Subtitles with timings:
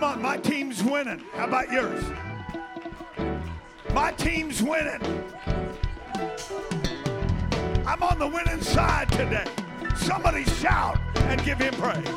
[0.00, 1.22] Come on, my team's winning.
[1.34, 2.02] How about yours?
[3.92, 4.98] My team's winning.
[7.86, 9.44] I'm on the winning side today.
[9.96, 12.08] Somebody shout and give him praise.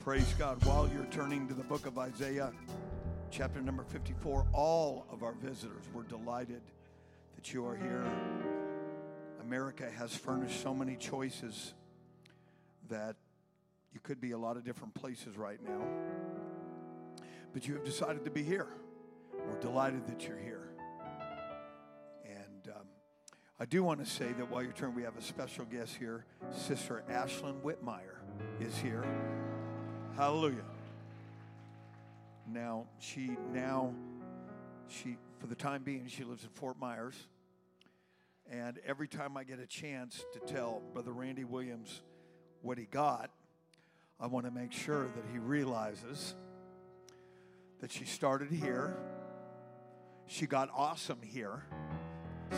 [0.00, 0.64] Praise God.
[0.64, 2.50] While you're turning to the book of Isaiah,
[3.30, 6.62] chapter number 54, all of our visitors, we're delighted
[7.34, 8.65] that you are here.
[9.46, 11.72] America has furnished so many choices
[12.88, 13.14] that
[13.92, 15.86] you could be a lot of different places right now.
[17.52, 18.66] But you have decided to be here.
[19.48, 20.68] We're delighted that you're here.
[22.24, 22.86] And um,
[23.60, 26.24] I do want to say that while you're turning, we have a special guest here.
[26.50, 28.18] Sister Ashlyn Whitmire
[28.60, 29.04] is here.
[30.16, 30.64] Hallelujah.
[32.48, 33.94] Now, she, now,
[34.88, 37.14] she, for the time being, she lives in Fort Myers.
[38.50, 42.02] And every time I get a chance to tell Brother Randy Williams
[42.62, 43.30] what he got,
[44.20, 46.34] I want to make sure that he realizes
[47.80, 48.96] that she started here.
[50.26, 51.64] She got awesome here.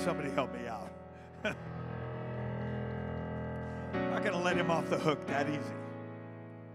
[0.05, 0.93] Somebody help me out.
[1.45, 1.57] I'm
[4.11, 5.59] not going to let him off the hook that easy.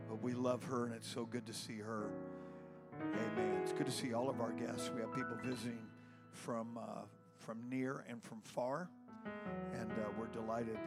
[0.09, 2.09] But we love her, and it's so good to see her.
[3.01, 3.59] Amen.
[3.61, 4.91] It's good to see all of our guests.
[4.93, 5.87] We have people visiting
[6.31, 7.01] from, uh,
[7.37, 8.89] from near and from far,
[9.73, 10.77] and uh, we're delighted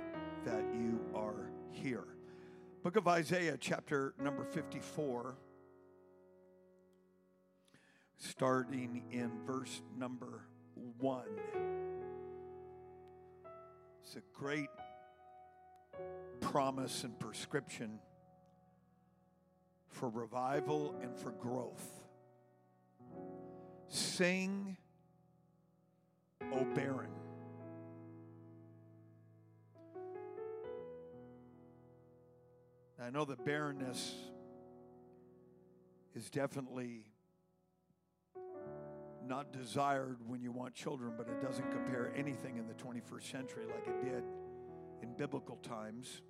[0.45, 2.05] that you are here.
[2.83, 5.37] Book of Isaiah, chapter number 54,
[8.17, 10.47] starting in verse number
[10.99, 11.25] 1.
[14.03, 14.69] It's a great
[16.41, 17.99] promise and prescription
[19.89, 22.05] for revival and for growth.
[23.89, 24.77] Sing,
[26.53, 27.26] O barren.
[33.07, 34.15] I know that barrenness
[36.17, 37.05] is definitely
[39.25, 43.65] not desired when you want children, but it doesn't compare anything in the 21st century
[43.65, 44.25] like it did
[45.03, 46.21] in biblical times.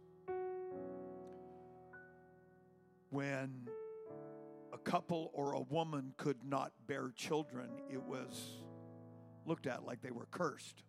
[3.09, 3.71] When
[4.71, 8.59] a couple or a woman could not bear children, it was
[9.47, 10.83] looked at like they were cursed.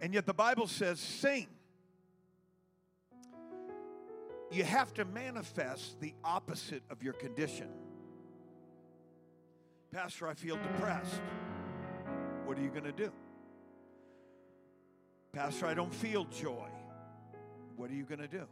[0.00, 1.48] And yet the Bible says, sing
[4.52, 7.68] you have to manifest the opposite of your condition.
[9.92, 11.22] Pastor, I feel depressed.
[12.44, 13.10] What are you going to do?
[15.32, 16.68] Pastor, I don't feel joy.
[17.76, 18.46] What are you going to do?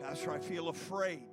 [0.00, 1.28] Pastor, I feel afraid.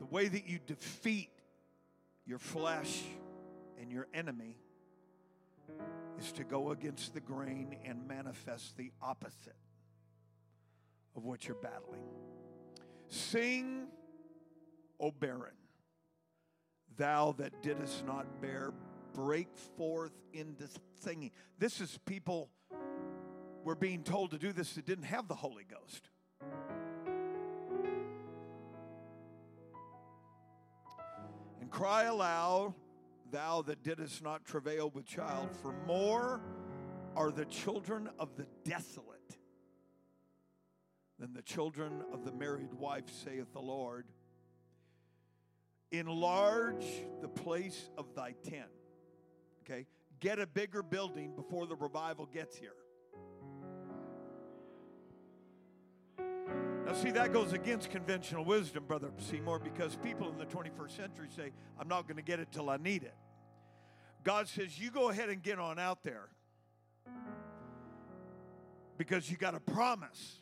[0.00, 1.30] The way that you defeat
[2.26, 3.02] your flesh
[3.80, 4.56] and your enemy
[6.18, 9.56] is to go against the grain and manifest the opposite
[11.16, 12.02] of what you're battling.
[13.08, 13.86] Sing,
[15.00, 15.54] O barren,
[16.96, 18.72] thou that didst not bear,
[19.12, 20.68] break forth into
[21.00, 21.30] singing.
[21.58, 22.50] This is people
[23.64, 26.10] were being told to do this that didn't have the Holy Ghost.
[31.60, 32.74] And cry aloud
[33.30, 36.40] thou that didst not travail with child, for more
[37.16, 39.36] are the children of the desolate
[41.18, 44.06] than the children of the married wife, saith the Lord.
[45.92, 46.84] Enlarge
[47.20, 48.70] the place of thy tent.
[49.62, 49.86] Okay?
[50.20, 52.74] Get a bigger building before the revival gets here.
[56.86, 61.28] Now, see, that goes against conventional wisdom, Brother Seymour, because people in the 21st century
[61.34, 63.14] say, I'm not going to get it till I need it.
[64.22, 66.28] God says, You go ahead and get on out there
[68.98, 70.40] because you got a promise.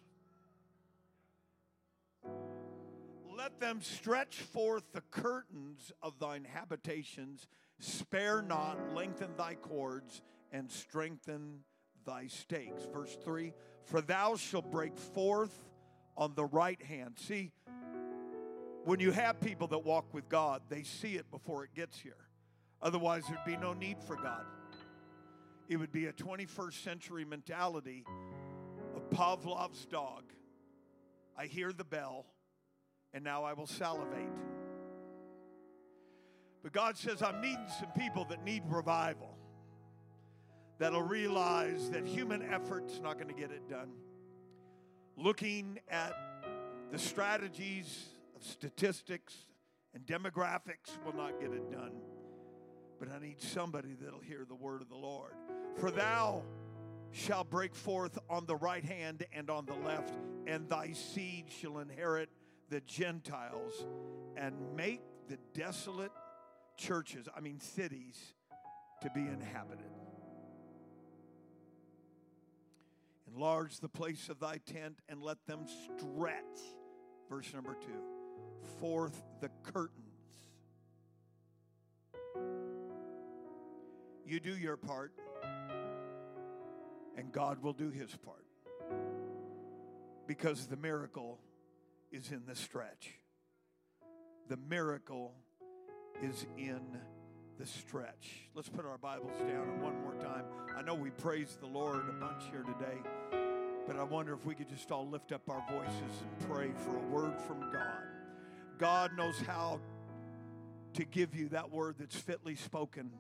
[3.37, 10.23] Let them stretch forth the curtains of thine habitations, spare not, lengthen thy cords,
[10.53, 11.61] and strengthen
[12.05, 12.83] thy stakes.
[12.93, 13.53] Verse 3
[13.85, 15.72] For thou shalt break forth
[16.17, 17.19] on the right hand.
[17.19, 17.53] See,
[18.85, 22.17] when you have people that walk with God, they see it before it gets here.
[22.81, 24.45] Otherwise, there'd be no need for God.
[25.69, 28.05] It would be a 21st century mentality
[28.97, 30.25] of Pavlov's dog.
[31.37, 32.27] I hear the bell,
[33.15, 34.29] and now I will salivate.
[36.63, 39.37] But God says, I'm needing some people that need revival,
[40.79, 43.91] that'll realize that human effort's not going to get it done.
[45.23, 46.17] Looking at
[46.91, 49.37] the strategies of statistics
[49.95, 51.93] and demographics will not get it done
[52.99, 55.33] But I need somebody that'll hear the word of the Lord.
[55.77, 56.43] For thou
[57.13, 60.13] shalt break forth on the right hand and on the left,
[60.49, 62.29] and thy seed shall inherit
[62.69, 63.87] the Gentiles
[64.37, 66.13] and make the desolate
[66.77, 68.35] churches, I mean cities,
[69.03, 69.87] to be inhabited.
[73.35, 76.35] Enlarge the place of thy tent and let them stretch.
[77.29, 78.03] Verse number two
[78.79, 79.99] forth the curtains.
[84.27, 85.13] You do your part,
[87.17, 88.47] and God will do his part.
[90.27, 91.39] Because the miracle
[92.11, 93.11] is in the stretch.
[94.49, 95.35] The miracle
[96.23, 96.99] is in
[97.59, 98.49] the stretch.
[98.55, 100.45] Let's put our Bibles down and one more time.
[100.77, 102.99] I know we praise the Lord a bunch here today,
[103.87, 106.97] but I wonder if we could just all lift up our voices and pray for
[106.97, 108.03] a word from God.
[108.79, 109.81] God knows how
[110.95, 113.11] to give you that word that's fitly spoken,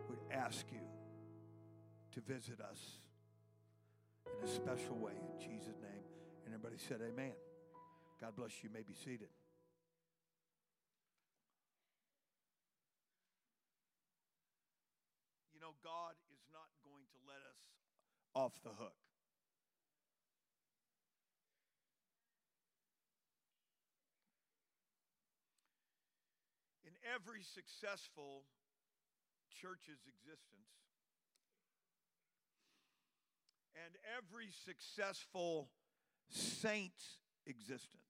[0.08, 0.99] We ask you
[2.14, 2.98] to visit us
[4.26, 6.04] in a special way in Jesus' name.
[6.46, 7.34] And everybody said, Amen.
[8.20, 8.70] God bless you.
[8.70, 9.30] you may be seated.
[15.54, 17.62] You know, God is not going to let us
[18.36, 18.98] off the hook.
[26.84, 28.44] In every successful
[29.62, 30.89] church's existence,
[33.86, 35.70] and every successful
[36.30, 38.04] saint's existence.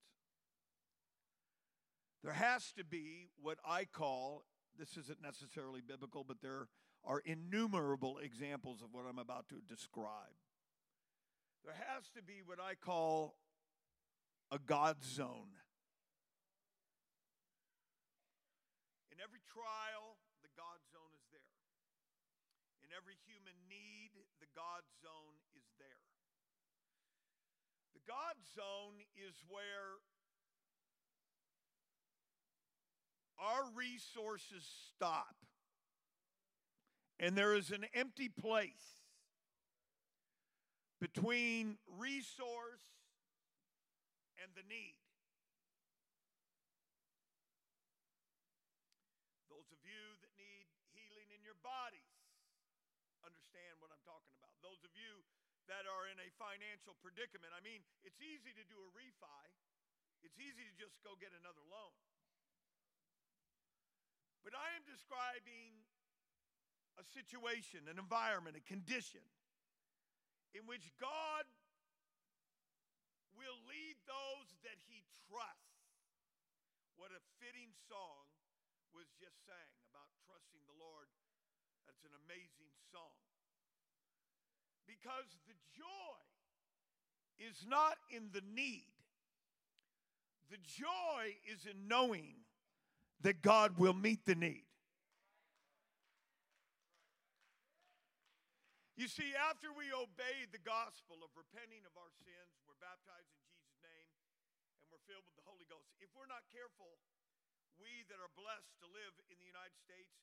[2.23, 4.43] There has to be what I call,
[4.77, 6.67] this isn't necessarily biblical, but there
[7.05, 10.35] are innumerable examples of what I'm about to describe.
[11.63, 13.35] There has to be what I call
[14.51, 15.55] a God zone.
[19.11, 21.55] In every trial, the God zone is there.
[22.83, 24.11] In every human need,
[24.43, 25.38] the God zone
[28.09, 30.01] God zone is where
[33.37, 35.37] our resources stop,
[37.21, 38.97] and there is an empty place
[40.97, 42.81] between resource
[44.41, 44.97] and the need.
[49.53, 50.65] Those of you that need
[50.97, 52.09] healing in your bodies
[53.21, 54.57] understand what I'm talking about.
[54.65, 55.21] Those of you
[55.69, 59.45] that are in a financial predicament, I mean, it's easy to do a refi,
[60.25, 61.95] it's easy to just go get another loan.
[64.41, 65.85] But I am describing
[66.97, 69.23] a situation, an environment, a condition
[70.57, 71.45] in which God
[73.37, 75.85] will lead those that he trusts.
[76.97, 78.27] What a fitting song
[78.91, 81.07] was just sang about trusting the Lord.
[81.87, 83.28] That's an amazing song.
[84.89, 86.17] Because the joy
[87.37, 88.89] is not in the need,
[90.49, 92.41] the joy is in knowing
[93.21, 94.65] that God will meet the need.
[98.97, 103.39] You see, after we obey the gospel of repenting of our sins, we're baptized in
[103.45, 104.09] Jesus' name,
[104.81, 105.87] and we're filled with the Holy Ghost.
[106.01, 106.97] If we're not careful,
[107.77, 110.17] we that are blessed to live in the United States,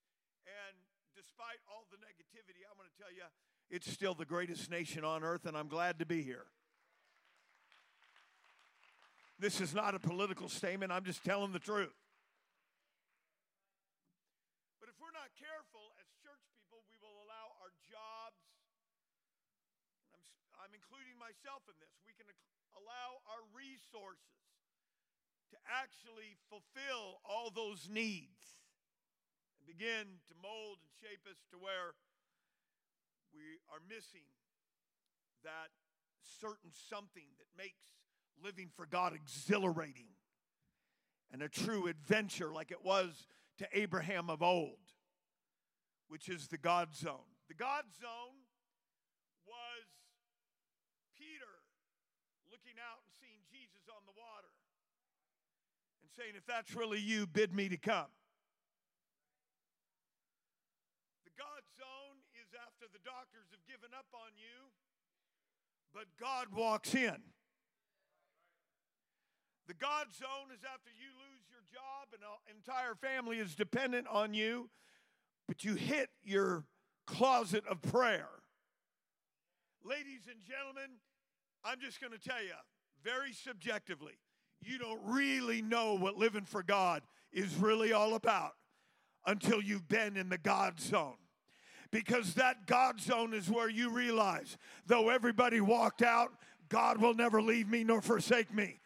[0.45, 0.77] and
[1.17, 3.25] despite all the negativity, I'm going to tell you,
[3.73, 6.47] it's still the greatest nation on earth, and I'm glad to be here.
[9.41, 11.97] This is not a political statement, I'm just telling the truth.
[14.81, 18.37] But if we're not careful as church people, we will allow our jobs
[20.67, 21.95] I'm including myself in this.
[22.03, 22.27] We can
[22.75, 24.51] allow our resources
[25.55, 28.56] to actually fulfill all those needs
[29.67, 31.99] begin to mold and shape us to where
[33.35, 34.25] we are missing
[35.43, 35.75] that
[36.41, 37.83] certain something that makes
[38.43, 40.15] living for God exhilarating
[41.33, 43.27] and a true adventure like it was
[43.59, 44.95] to Abraham of old,
[46.09, 47.27] which is the God zone.
[47.49, 48.39] The God zone
[49.47, 49.87] was
[51.19, 51.51] Peter
[52.51, 54.53] looking out and seeing Jesus on the water
[56.03, 58.07] and saying, If that's really you, bid me to come.
[63.07, 64.67] Doctors have given up on you,
[65.95, 67.15] but God walks in.
[69.69, 74.09] The God zone is after you lose your job and an entire family is dependent
[74.09, 74.69] on you,
[75.47, 76.65] but you hit your
[77.07, 78.29] closet of prayer.
[79.85, 80.99] Ladies and gentlemen,
[81.65, 82.51] I'm just going to tell you
[83.05, 84.15] very subjectively,
[84.61, 88.55] you don't really know what living for God is really all about
[89.27, 91.15] until you've been in the God zone.
[91.97, 96.31] Because that God zone is where you realize, though everybody walked out,
[96.69, 98.81] God will never leave me nor forsake me.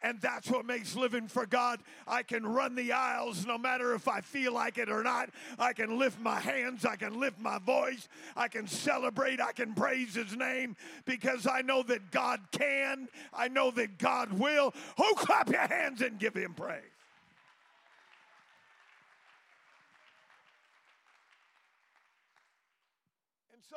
[0.00, 1.80] And that's what makes living for God.
[2.06, 5.30] I can run the aisles no matter if I feel like it or not.
[5.58, 6.84] I can lift my hands.
[6.84, 8.06] I can lift my voice.
[8.36, 9.40] I can celebrate.
[9.40, 13.08] I can praise His name because I know that God can.
[13.34, 14.72] I know that God will.
[14.98, 16.82] Oh, clap your hands and give Him praise.
[23.52, 23.76] And so,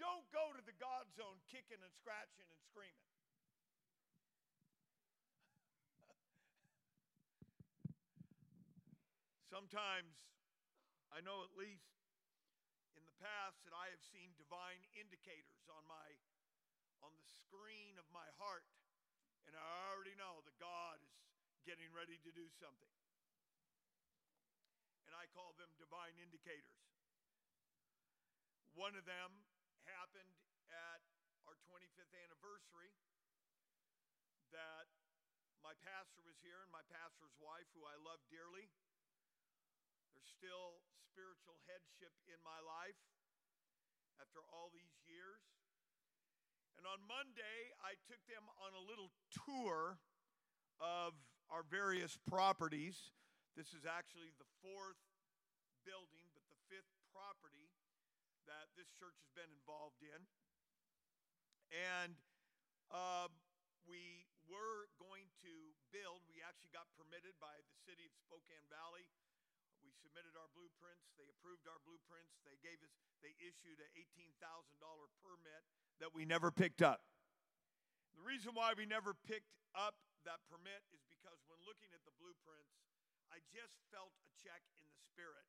[0.00, 3.08] don't go to the God zone kicking and scratching and screaming.
[9.48, 10.12] Sometimes,
[11.08, 11.88] I know at least
[13.00, 16.20] in the past that I have seen divine indicators on my
[17.00, 18.68] on the screen of my heart,
[19.48, 22.92] and I already know that God is getting ready to do something.
[25.08, 26.84] And I call them divine indicators.
[28.76, 29.32] One of them
[29.88, 30.45] happened
[31.56, 32.92] our 25th anniversary
[34.52, 34.92] that
[35.64, 38.68] my pastor was here and my pastor's wife, who I love dearly,
[40.12, 43.00] there's still spiritual headship in my life
[44.20, 45.40] after all these years.
[46.76, 49.96] And on Monday, I took them on a little tour
[50.76, 51.16] of
[51.48, 53.16] our various properties.
[53.56, 55.00] This is actually the fourth
[55.88, 57.72] building, but the fifth property
[58.44, 60.20] that this church has been involved in.
[61.72, 62.14] And
[62.90, 63.30] uh,
[63.86, 65.54] we were going to
[65.90, 69.10] build, we actually got permitted by the city of Spokane Valley
[69.86, 71.14] we submitted our blueprints.
[71.14, 72.42] They approved our blueprints.
[72.42, 72.90] They gave us,
[73.22, 74.34] they issued an $18,000
[75.22, 75.62] permit
[76.02, 77.06] that we never picked up.
[78.18, 79.94] The reason why we never picked up
[80.26, 82.82] that permit is because when looking at the blueprints,
[83.30, 85.46] I just felt a check in the spirit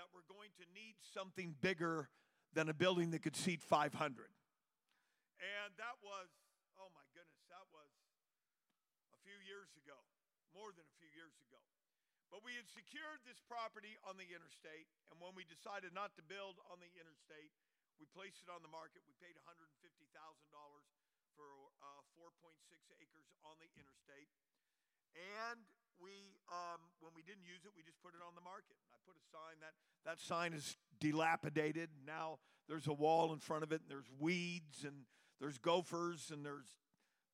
[0.00, 2.08] that we're going to need something bigger
[2.56, 3.92] than a building that could seat 500.
[5.42, 6.32] And that was,
[6.80, 7.92] oh my goodness, that was
[9.12, 9.96] a few years ago,
[10.56, 11.60] more than a few years ago.
[12.32, 16.22] But we had secured this property on the interstate, and when we decided not to
[16.26, 17.54] build on the interstate,
[17.96, 19.00] we placed it on the market.
[19.06, 20.12] We paid $150,000
[21.38, 21.48] for
[21.80, 22.56] uh, 4.6
[22.98, 24.28] acres on the interstate.
[25.16, 25.64] And
[25.96, 28.76] we, um, when we didn't use it, we just put it on the market.
[28.92, 29.72] I put a sign that
[30.04, 31.88] that sign is dilapidated.
[32.04, 32.38] Now
[32.68, 35.08] there's a wall in front of it, and there's weeds, and
[35.40, 36.80] there's gophers, and there's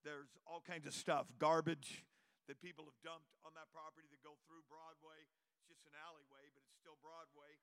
[0.03, 2.03] there's all kinds of stuff, garbage
[2.51, 5.23] that people have dumped on that property that go through Broadway.
[5.63, 7.55] It's just an alleyway, but it's still Broadway,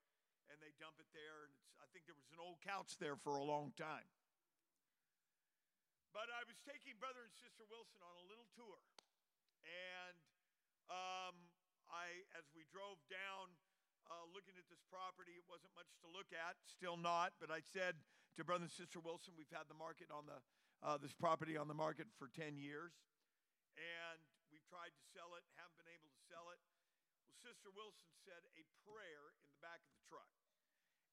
[0.48, 1.44] and they dump it there.
[1.44, 1.54] And
[1.84, 4.08] I think there was an old couch there for a long time.
[6.16, 8.80] But I was taking brother and sister Wilson on a little tour,
[9.68, 10.18] and
[10.90, 11.36] um,
[11.92, 13.54] I, as we drove down,
[14.10, 17.38] uh, looking at this property, it wasn't much to look at, still not.
[17.38, 18.00] But I said
[18.40, 20.40] to brother and sister Wilson, we've had the market on the
[20.80, 22.96] uh, this property on the market for 10 years,
[23.76, 26.58] and We've tried to sell it, haven't been able to sell it.
[27.30, 30.30] Well, Sister Wilson said a prayer in the back of the truck.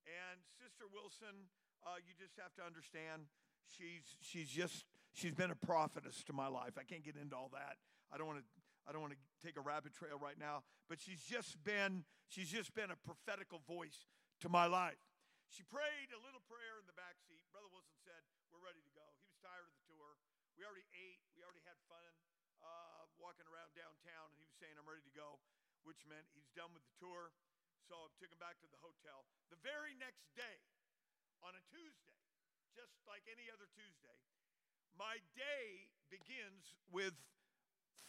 [0.09, 1.53] And Sister Wilson,
[1.85, 3.29] uh, you just have to understand,
[3.69, 6.81] she's she's just she's been a prophetess to my life.
[6.81, 7.77] I can't get into all that.
[8.09, 8.49] I don't want to
[8.89, 12.49] I don't want to take a rabbit trail right now, but she's just been she's
[12.49, 14.09] just been a prophetical voice
[14.41, 14.97] to my life.
[15.51, 17.47] She prayed a little prayer in the back seat.
[17.51, 18.23] Brother Wilson said,
[18.53, 20.19] "We're ready to go." He was tired of the tour.
[20.57, 21.21] We already ate.
[21.37, 22.13] We already had fun
[22.65, 25.39] uh, walking around downtown, and he was saying, I'm ready to go,
[25.85, 27.33] which meant he's done with the tour.
[27.87, 29.29] So I took him back to the hotel.
[29.53, 30.59] The very next day,
[31.45, 32.19] on a Tuesday,
[32.75, 34.19] just like any other Tuesday,
[34.99, 37.15] my day begins with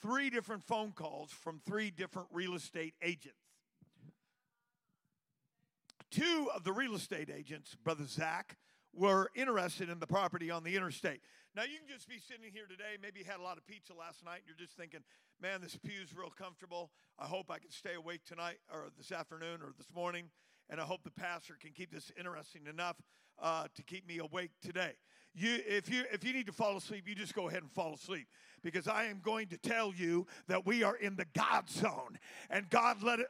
[0.02, 3.47] three different phone calls from three different real estate agents.
[6.12, 8.58] Two of the real estate agents, Brother Zach,
[8.94, 11.22] were interested in the property on the interstate.
[11.56, 12.98] Now, you can just be sitting here today.
[13.02, 15.02] Maybe you had a lot of pizza last night and you're just thinking,
[15.42, 16.92] man, this pew's real comfortable.
[17.20, 20.30] I hope I can stay awake tonight or this afternoon or this morning.
[20.70, 22.98] and I hope the pastor can keep this interesting enough
[23.42, 24.94] uh, to keep me awake today.
[25.34, 27.94] You, if you if you need to fall asleep, you just go ahead and fall
[27.94, 28.28] asleep
[28.64, 32.18] because I am going to tell you that we are in the God zone,
[32.50, 33.28] and God let it.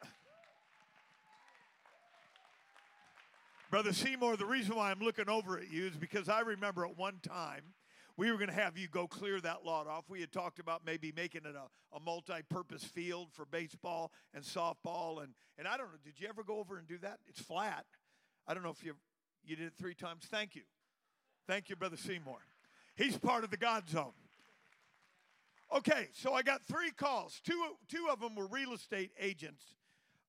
[3.70, 6.98] Brother Seymour, the reason why I'm looking over at you is because I remember at
[6.98, 7.64] one time
[8.16, 10.06] we were going to have you go clear that lot off.
[10.08, 14.42] We had talked about maybe making it a, a multi purpose field for baseball and
[14.42, 15.22] softball.
[15.22, 17.20] And, and I don't know, did you ever go over and do that?
[17.28, 17.86] It's flat.
[18.48, 18.96] I don't know if you,
[19.44, 20.26] you did it three times.
[20.32, 20.64] Thank you.
[21.46, 22.40] Thank you, Brother Seymour.
[22.96, 24.14] He's part of the God zone.
[25.76, 27.42] Okay, so I got three calls.
[27.44, 29.62] Two, two of them were real estate agents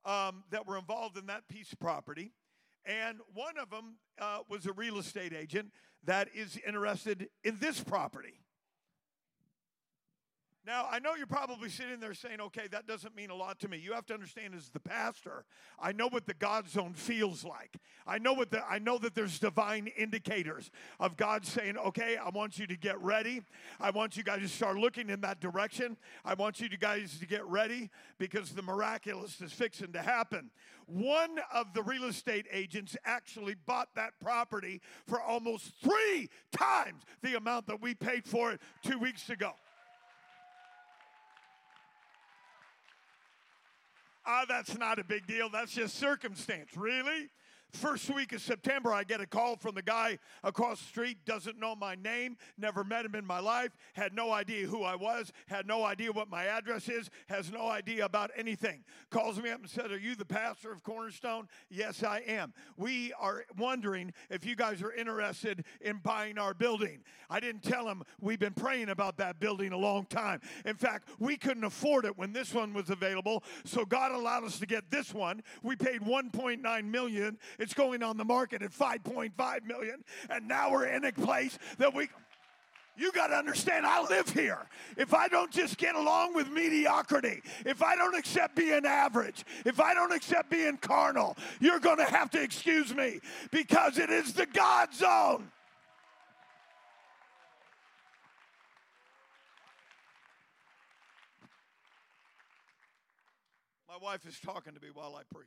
[0.05, 2.33] um, that were involved in that piece of property.
[2.89, 5.73] And one of them uh, was a real estate agent
[6.05, 8.41] that is interested in this property.
[10.69, 13.69] Now, I know you're probably sitting there saying, okay, that doesn't mean a lot to
[13.69, 13.79] me.
[13.79, 15.47] You have to understand as the pastor,
[15.81, 17.79] I know what the God zone feels like.
[18.07, 20.71] I know what the I know that there's divine indicators
[21.01, 23.41] of God saying, okay, I want you to get ready.
[23.81, 25.97] I want you guys to start looking in that direction.
[26.23, 30.51] I want you to guys to get ready because the miraculous is fixing to happen.
[30.85, 37.39] One of the real estate agents actually bought that property for almost three times the
[37.39, 39.55] amount that we paid for it two weeks ago.
[44.31, 45.49] Ah, that's not a big deal.
[45.49, 46.77] That's just circumstance.
[46.77, 47.31] Really?
[47.73, 51.61] First week of September, I get a call from the guy across the street, doesn't
[51.61, 55.33] know my name, never met him in my life, had no idea who I was,
[55.49, 58.85] had no idea what my address is, has no idea about anything.
[59.11, 61.47] Calls me up and said, Are you the pastor of Cornerstone?
[61.69, 62.55] Yes, I am.
[62.79, 67.05] We are wondering if you guys are interested in buying our building.
[67.29, 70.41] I didn't tell him we've been praying about that building a long time.
[70.65, 74.59] In fact, we couldn't afford it when this one was available, so God allowed us
[74.59, 75.43] to get this one.
[75.63, 80.87] We paid 1.9 million it's going on the market at 5.5 million, and now we're
[80.87, 82.09] in a place that we.
[82.97, 84.59] You got to understand, I live here.
[84.97, 89.79] If I don't just get along with mediocrity, if I don't accept being average, if
[89.79, 93.21] I don't accept being carnal, you're going to have to excuse me
[93.53, 95.49] because it is the God zone.
[103.89, 105.47] My wife is talking to me while I preach.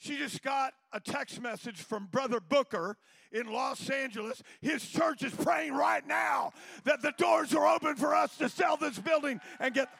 [0.00, 2.96] She just got a text message from Brother Booker
[3.32, 4.42] in Los Angeles.
[4.62, 8.78] His church is praying right now that the doors are open for us to sell
[8.78, 9.90] this building and get.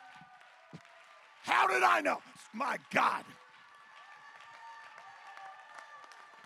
[1.42, 2.16] How did I know?
[2.54, 3.24] My God.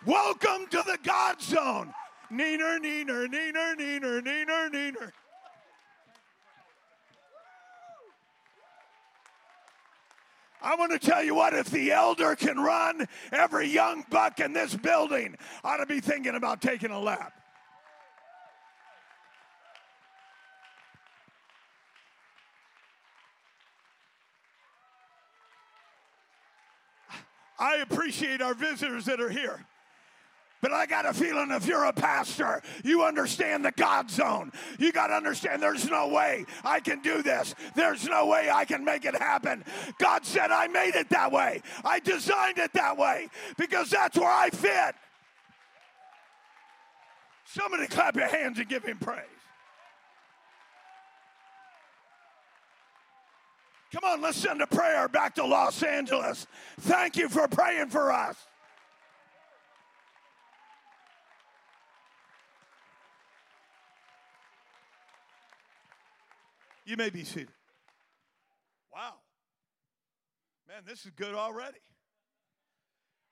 [0.05, 1.93] Welcome to the God zone.
[2.29, 5.11] Neener, neener, neener, neener, neener, neener.
[10.65, 14.51] I want to tell you what, if the elder can run, every young buck in
[14.51, 17.33] this building ought to be thinking about taking a lap.
[27.59, 29.63] I appreciate our visitors that are here.
[30.65, 34.51] But I got a feeling if you're a pastor, you understand the God zone.
[34.79, 37.53] You got to understand there's no way I can do this.
[37.75, 39.63] There's no way I can make it happen.
[39.99, 41.61] God said I made it that way.
[41.83, 44.95] I designed it that way because that's where I fit.
[47.45, 49.21] Somebody clap your hands and give him praise.
[53.93, 56.47] Come on, let's send a prayer back to Los Angeles.
[56.79, 58.35] Thank you for praying for us.
[66.85, 67.49] You may be seated.
[68.93, 69.15] Wow.
[70.67, 71.79] Man, this is good already.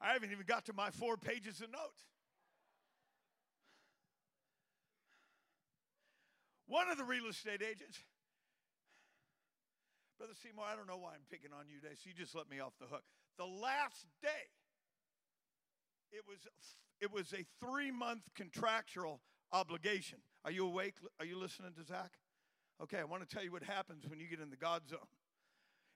[0.02, 2.04] I haven't even got to my four pages of notes.
[6.68, 8.00] One of the real estate agents,
[10.18, 12.50] Brother Seymour, I don't know why I'm picking on you today, so you just let
[12.50, 13.04] me off the hook.
[13.38, 14.50] The last day,
[16.12, 16.40] it was
[17.00, 20.20] it was a three month contractual obligation.
[20.44, 20.96] Are you awake?
[21.20, 22.12] Are you listening to Zach?
[22.84, 25.00] Okay, I want to tell you what happens when you get in the God zone.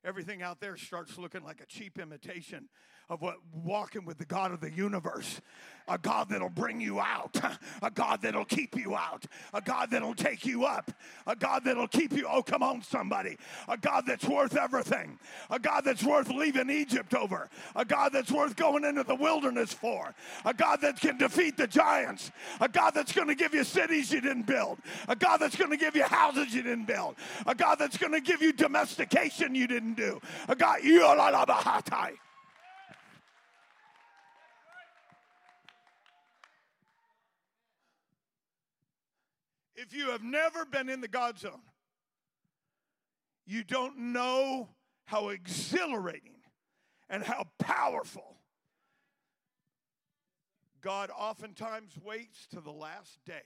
[0.07, 2.69] Everything out there starts looking like a cheap imitation
[3.09, 5.41] of what walking with the God of the universe.
[5.89, 7.39] A God that'll bring you out,
[7.81, 10.91] a God that'll keep you out, a God that'll take you up,
[11.25, 12.27] a God that'll keep you.
[12.29, 13.37] Oh, come on, somebody.
[13.69, 15.17] A God that's worth everything,
[15.49, 19.71] a God that's worth leaving Egypt over, a God that's worth going into the wilderness
[19.71, 23.63] for, a God that can defeat the giants, a God that's going to give you
[23.63, 27.15] cities you didn't build, a God that's going to give you houses you didn't build,
[27.45, 30.21] a God that's going to give you domestication you didn't do.
[30.47, 31.03] I got you.
[39.75, 41.62] If you have never been in the God zone,
[43.45, 44.69] you don't know
[45.05, 46.36] how exhilarating
[47.10, 48.38] and how powerful
[50.81, 53.43] God oftentimes waits to the last day.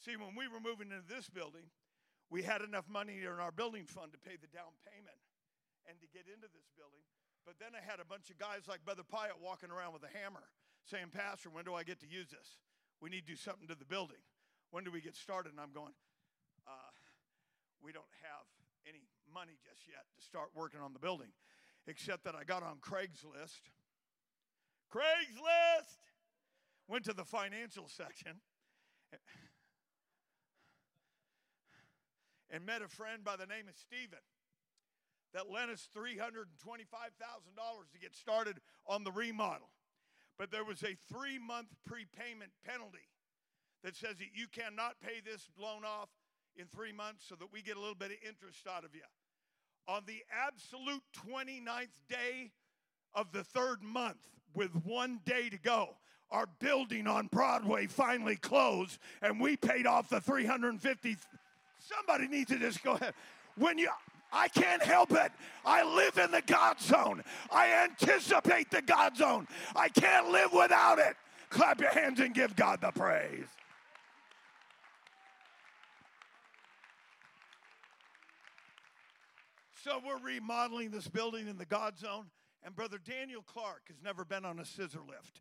[0.00, 1.68] See, when we were moving into this building,
[2.32, 5.20] we had enough money in our building fund to pay the down payment
[5.84, 7.04] and to get into this building.
[7.44, 10.12] But then I had a bunch of guys like Brother Pyatt walking around with a
[10.12, 10.48] hammer
[10.88, 12.56] saying, Pastor, when do I get to use this?
[13.04, 14.20] We need to do something to the building.
[14.72, 15.52] When do we get started?
[15.52, 15.92] And I'm going,
[16.64, 16.92] uh,
[17.84, 18.48] we don't have
[18.88, 21.32] any money just yet to start working on the building,
[21.86, 23.68] except that I got on Craigslist.
[24.88, 26.00] Craigslist!
[26.88, 28.40] Went to the financial section
[32.50, 34.18] and met a friend by the name of Stephen
[35.32, 36.46] that lent us $325,000
[37.92, 39.70] to get started on the remodel
[40.40, 43.06] but there was a three month prepayment penalty
[43.84, 46.08] that says that you cannot pay this loan off
[46.56, 49.02] in three months so that we get a little bit of interest out of you.
[49.86, 52.52] On the absolute 29th day
[53.14, 55.90] of the third month, with one day to go,
[56.30, 61.18] our building on Broadway finally closed and we paid off the 350.
[61.80, 63.14] Somebody needs to just go ahead.
[63.56, 63.88] When you,
[64.32, 65.32] I can't help it.
[65.64, 67.22] I live in the God zone.
[67.50, 69.46] I anticipate the God zone.
[69.74, 71.16] I can't live without it.
[71.48, 73.46] Clap your hands and give God the praise.
[79.82, 82.26] So we're remodeling this building in the God zone,
[82.62, 85.40] and Brother Daniel Clark has never been on a scissor lift.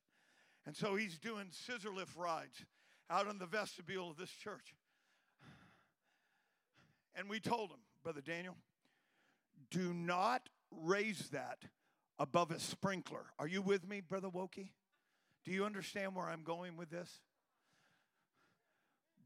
[0.65, 2.63] And so he's doing scissor lift rides
[3.09, 4.73] out in the vestibule of this church.
[7.15, 8.55] And we told him, Brother Daniel,
[9.71, 11.59] do not raise that
[12.17, 13.25] above a sprinkler.
[13.37, 14.69] Are you with me, Brother Wokey?
[15.45, 17.09] Do you understand where I'm going with this?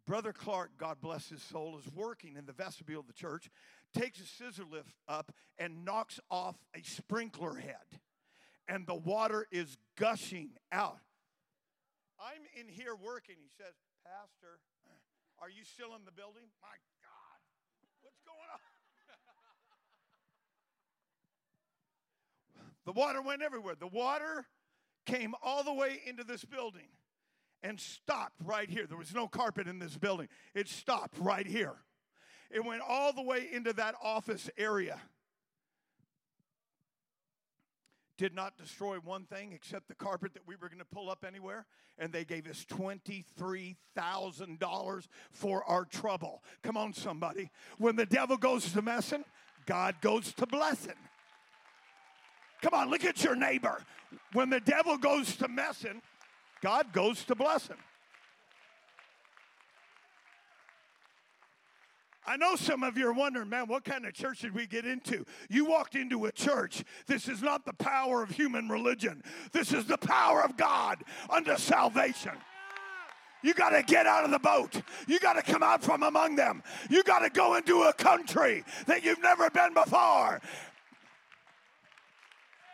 [0.06, 3.50] Brother Clark, God bless his soul, is working in the vestibule of the church,
[3.94, 8.02] takes a scissor lift up and knocks off a sprinkler head,
[8.68, 11.00] and the water is gushing out.
[12.20, 13.36] I'm in here working.
[13.40, 14.60] He says, Pastor,
[15.40, 16.44] are you still in the building?
[16.62, 17.40] My God,
[18.02, 18.60] what's going on?
[22.86, 23.76] The water went everywhere.
[23.80, 24.46] The water
[25.06, 26.88] came all the way into this building
[27.62, 28.86] and stopped right here.
[28.86, 31.76] There was no carpet in this building, it stopped right here.
[32.52, 35.02] It went all the way into that office area.
[38.20, 41.26] Did not destroy one thing except the carpet that we were going to pull up
[41.28, 41.66] anywhere,
[41.98, 46.44] and they gave us $23,000 for our trouble.
[46.62, 47.50] Come on, somebody.
[47.80, 49.26] When the devil goes to messing,
[49.66, 50.94] God goes to blessing.
[52.64, 53.84] Come on, look at your neighbor.
[54.32, 56.02] When the devil goes to messing,
[56.62, 57.76] God goes to blessing.
[62.26, 64.86] I know some of you are wondering, man, what kind of church did we get
[64.86, 65.26] into?
[65.50, 66.86] You walked into a church.
[67.06, 69.22] This is not the power of human religion,
[69.52, 72.32] this is the power of God unto salvation.
[73.42, 74.82] You got to get out of the boat.
[75.06, 76.64] You got to come out from among them.
[76.90, 80.40] You got to go into a country that you've never been before.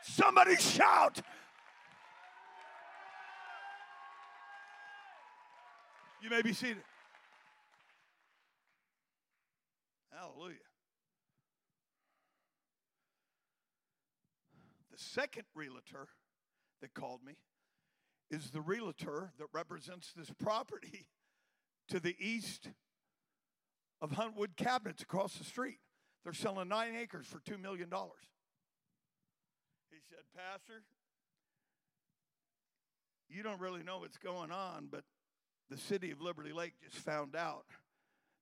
[0.02, 1.22] Somebody shout.
[6.22, 6.84] You may be seated.
[10.12, 10.56] Hallelujah.
[14.92, 16.08] The second realtor
[16.82, 17.38] that called me
[18.30, 21.08] is the realtor that represents this property
[21.88, 22.70] to the east
[24.02, 25.80] of Huntwood Cabinets across the street.
[26.24, 27.90] They're selling nine acres for $2 million.
[29.92, 30.84] He said, Pastor,
[33.30, 35.04] you don't really know what's going on, but
[35.70, 37.66] the city of Liberty Lake just found out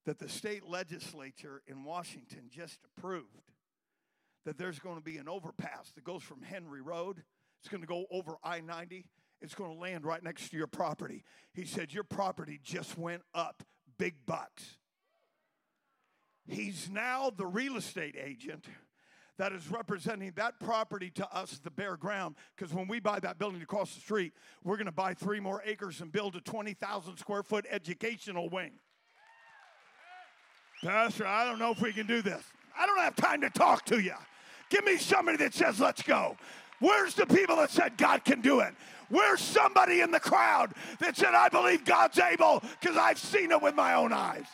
[0.06, 3.52] that the state legislature in Washington just approved
[4.46, 7.22] that there's going to be an overpass that goes from Henry Road.
[7.60, 9.04] It's going to go over I 90.
[9.42, 11.24] It's going to land right next to your property.
[11.52, 13.62] He said, Your property just went up
[13.98, 14.78] big bucks.
[16.46, 18.64] He's now the real estate agent
[19.38, 22.34] that is representing that property to us, the bare ground.
[22.56, 24.32] Because when we buy that building across the street,
[24.64, 28.72] we're going to buy three more acres and build a 20,000 square foot educational wing.
[30.82, 32.42] Pastor, I don't know if we can do this.
[32.76, 34.14] I don't have time to talk to you.
[34.70, 36.36] Give me somebody that says, let's go.
[36.80, 38.74] Where's the people that said God can do it?
[39.08, 43.60] Where's somebody in the crowd that said, I believe God's able because I've seen it
[43.60, 44.44] with my own eyes?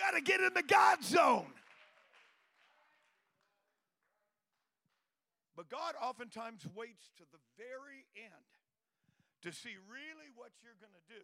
[0.00, 1.52] Got to get in the God zone.
[5.56, 8.48] But God oftentimes waits to the very end
[9.42, 11.20] to see really what you're going to do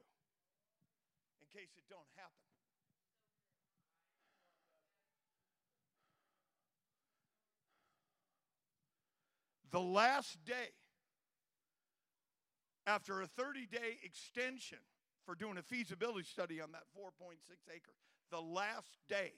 [1.41, 2.33] in case it don't happen.
[9.71, 10.77] The last day
[12.87, 14.79] after a 30 day extension
[15.25, 17.37] for doing a feasibility study on that 4.6
[17.75, 17.93] acre,
[18.31, 19.33] the last day,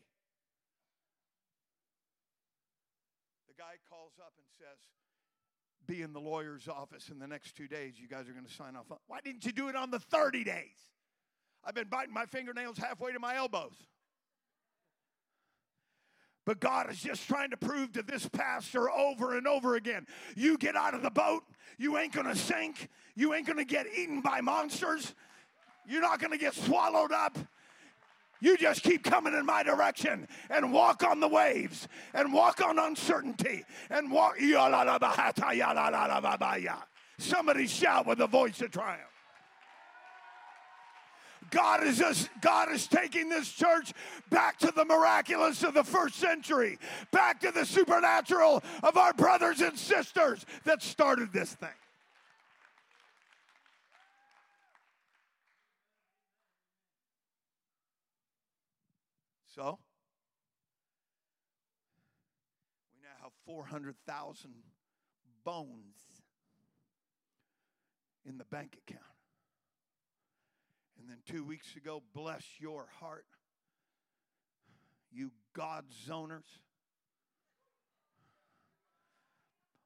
[3.47, 4.79] the guy calls up and says,
[5.87, 7.95] Be in the lawyer's office in the next two days.
[8.01, 8.87] You guys are going to sign off.
[9.07, 10.77] Why didn't you do it on the 30 days?
[11.65, 13.75] I've been biting my fingernails halfway to my elbows.
[16.49, 20.57] But God is just trying to prove to this pastor over and over again you
[20.57, 21.43] get out of the boat,
[21.77, 25.15] you ain't gonna sink, you ain't gonna get eaten by monsters,
[25.87, 27.37] you're not gonna get swallowed up.
[28.41, 32.79] You just keep coming in my direction and walk on the waves and walk on
[32.79, 34.37] uncertainty and walk.
[37.19, 39.03] Somebody shout with a voice of triumph.
[41.51, 43.93] God is just, God is taking this church
[44.31, 46.79] back to the miraculous of the first century,
[47.11, 51.69] back to the supernatural of our brothers and sisters that started this thing.
[59.59, 59.77] So,
[62.95, 64.53] we now have 400,000
[65.45, 65.97] bones
[68.25, 69.03] in the bank account.
[70.97, 73.25] And then two weeks ago, bless your heart,
[75.11, 76.47] you God zoners.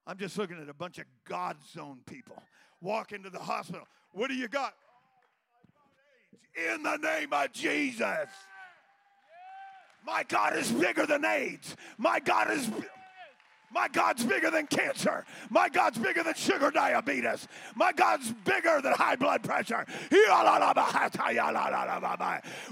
[0.06, 2.42] I'm just looking at a bunch of God zone people
[2.82, 3.86] walk into the hospital.
[4.10, 4.74] What do you got?
[6.74, 8.28] In the name of Jesus.
[10.04, 11.76] My God is bigger than AIDS.
[11.98, 12.70] My God is.
[13.72, 15.24] My God's bigger than cancer.
[15.48, 17.48] My God's bigger than sugar diabetes.
[17.74, 19.86] My God's bigger than high blood pressure.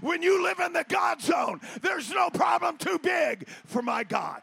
[0.01, 4.43] When you live in the God zone, there's no problem too big for my God.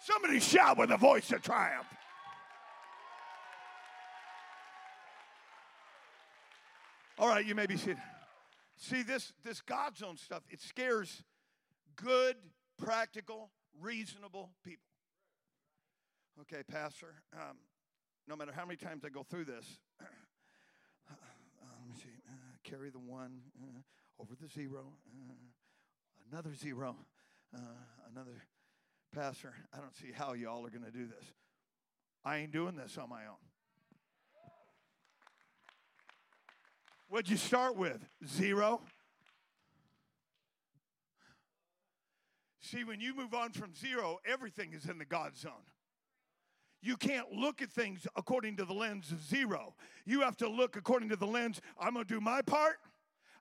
[0.00, 1.86] Somebody shout with a voice of triumph.
[7.18, 7.98] All right, you may be seated.
[8.76, 11.22] See, this, this God zone stuff, it scares
[12.02, 12.36] good,
[12.78, 14.84] practical, reasonable people.
[16.40, 17.56] Okay, Pastor, um,
[18.26, 20.04] no matter how many times I go through this, uh,
[21.60, 23.80] let me see, uh, carry the one uh,
[24.20, 24.92] over the zero,
[25.28, 25.34] uh,
[26.30, 26.96] another zero,
[27.54, 27.58] uh,
[28.10, 28.42] another.
[29.12, 31.24] Pastor, I don't see how y'all are going to do this.
[32.24, 33.34] I ain't doing this on my own.
[37.08, 37.98] What'd you start with?
[38.24, 38.82] Zero?
[42.70, 45.66] See, when you move on from zero, everything is in the God zone.
[46.80, 49.74] You can't look at things according to the lens of zero.
[50.06, 52.76] You have to look according to the lens I'm going to do my part.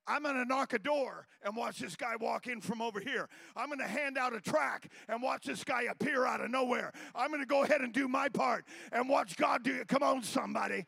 [0.07, 3.29] I'm going to knock a door and watch this guy walk in from over here.
[3.55, 6.91] I'm going to hand out a track and watch this guy appear out of nowhere.
[7.13, 9.87] I'm going to go ahead and do my part and watch God do it.
[9.87, 10.85] Come on, somebody.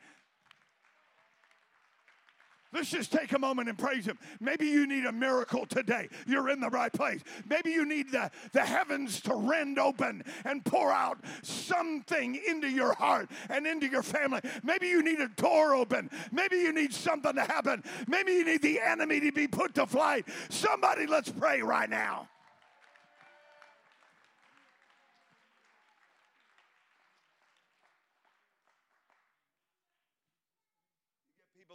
[2.73, 4.17] Let's just take a moment and praise Him.
[4.39, 6.07] Maybe you need a miracle today.
[6.25, 7.21] You're in the right place.
[7.49, 12.93] Maybe you need the, the heavens to rend open and pour out something into your
[12.93, 14.41] heart and into your family.
[14.63, 16.09] Maybe you need a door open.
[16.31, 17.83] Maybe you need something to happen.
[18.07, 20.25] Maybe you need the enemy to be put to flight.
[20.49, 22.29] Somebody, let's pray right now.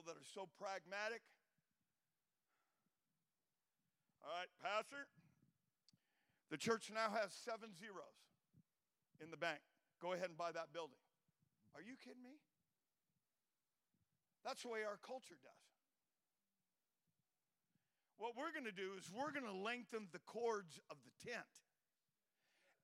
[0.07, 1.25] that are so pragmatic.
[4.21, 5.09] All right, Pastor,
[6.53, 8.21] the church now has seven zeros
[9.25, 9.65] in the bank.
[9.97, 11.01] Go ahead and buy that building.
[11.73, 12.37] Are you kidding me?
[14.45, 15.65] That's the way our culture does.
[18.21, 21.53] What we're going to do is we're going to lengthen the cords of the tent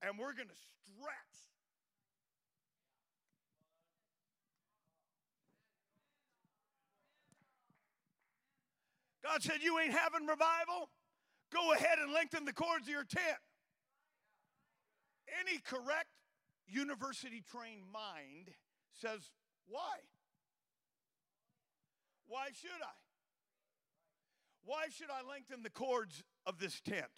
[0.00, 1.36] and we're going to stretch
[9.32, 10.90] God said, You ain't having revival?
[11.52, 13.38] Go ahead and lengthen the cords of your tent.
[15.40, 16.08] Any correct
[16.66, 18.50] university trained mind
[19.00, 19.30] says,
[19.68, 20.00] Why?
[22.26, 22.96] Why should I?
[24.64, 27.10] Why should I lengthen the cords of this tent?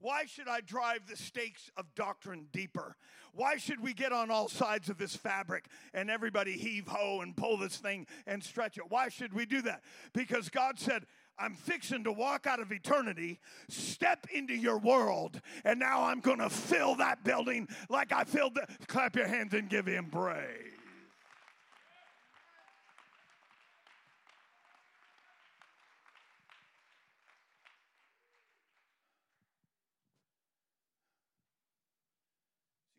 [0.00, 2.96] Why should I drive the stakes of doctrine deeper?
[3.34, 7.36] Why should we get on all sides of this fabric and everybody heave ho and
[7.36, 8.84] pull this thing and stretch it?
[8.88, 9.82] Why should we do that?
[10.14, 11.04] Because God said,
[11.40, 16.38] I'm fixing to walk out of eternity, step into your world, and now I'm going
[16.38, 18.66] to fill that building like I filled the.
[18.88, 20.76] Clap your hands and give him praise.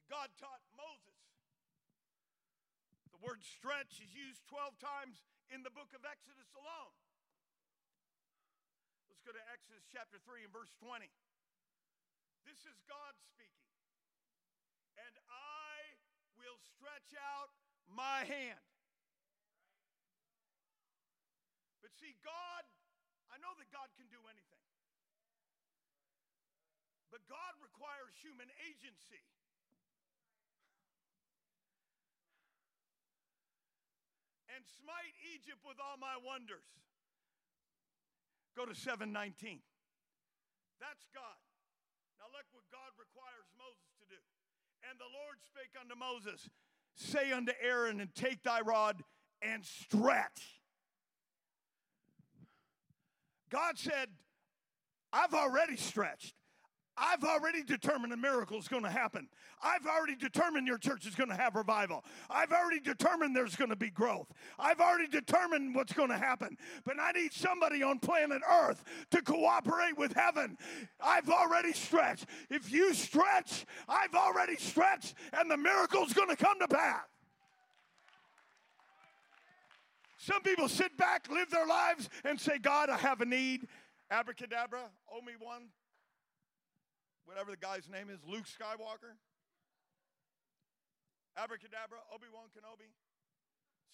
[0.09, 1.21] God taught Moses.
[3.13, 5.21] The word stretch is used 12 times
[5.53, 6.93] in the book of Exodus alone.
[9.21, 11.05] Let's go to Exodus chapter 3 and verse 20.
[12.41, 13.69] This is God speaking.
[14.97, 15.77] And I
[16.41, 17.53] will stretch out
[17.85, 18.65] my hand.
[21.85, 22.65] But see, God,
[23.29, 24.65] I know that God can do anything.
[27.13, 29.21] But God requires human agency.
[34.49, 36.65] and smite Egypt with all my wonders.
[38.55, 39.59] Go to 719.
[40.79, 41.39] That's God.
[42.19, 44.21] Now look what God requires Moses to do.
[44.89, 46.49] And the Lord spake unto Moses,
[46.95, 49.03] Say unto Aaron, and take thy rod
[49.41, 50.61] and stretch.
[53.49, 54.09] God said,
[55.13, 56.35] I've already stretched.
[56.97, 59.27] I've already determined a miracle is going to happen.
[59.63, 62.03] I've already determined your church is going to have revival.
[62.29, 64.27] I've already determined there's going to be growth.
[64.59, 66.57] I've already determined what's going to happen.
[66.85, 70.57] But I need somebody on planet Earth to cooperate with heaven.
[70.99, 72.25] I've already stretched.
[72.49, 77.05] If you stretch, I've already stretched, and the miracle's going to come to pass.
[80.17, 83.67] Some people sit back, live their lives, and say, God, I have a need.
[84.11, 85.63] Abracadabra, Obi Wan
[87.25, 89.17] whatever the guy's name is, Luke Skywalker.
[91.37, 92.91] Abracadabra, Obi Wan Kenobi.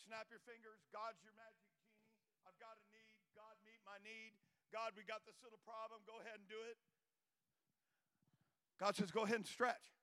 [0.05, 0.81] Snap your fingers.
[0.89, 2.01] God's your magic genie.
[2.47, 3.17] I've got a need.
[3.37, 4.33] God, meet my need.
[4.73, 6.01] God, we got this little problem.
[6.07, 6.77] Go ahead and do it.
[8.79, 9.93] God says, go ahead and stretch.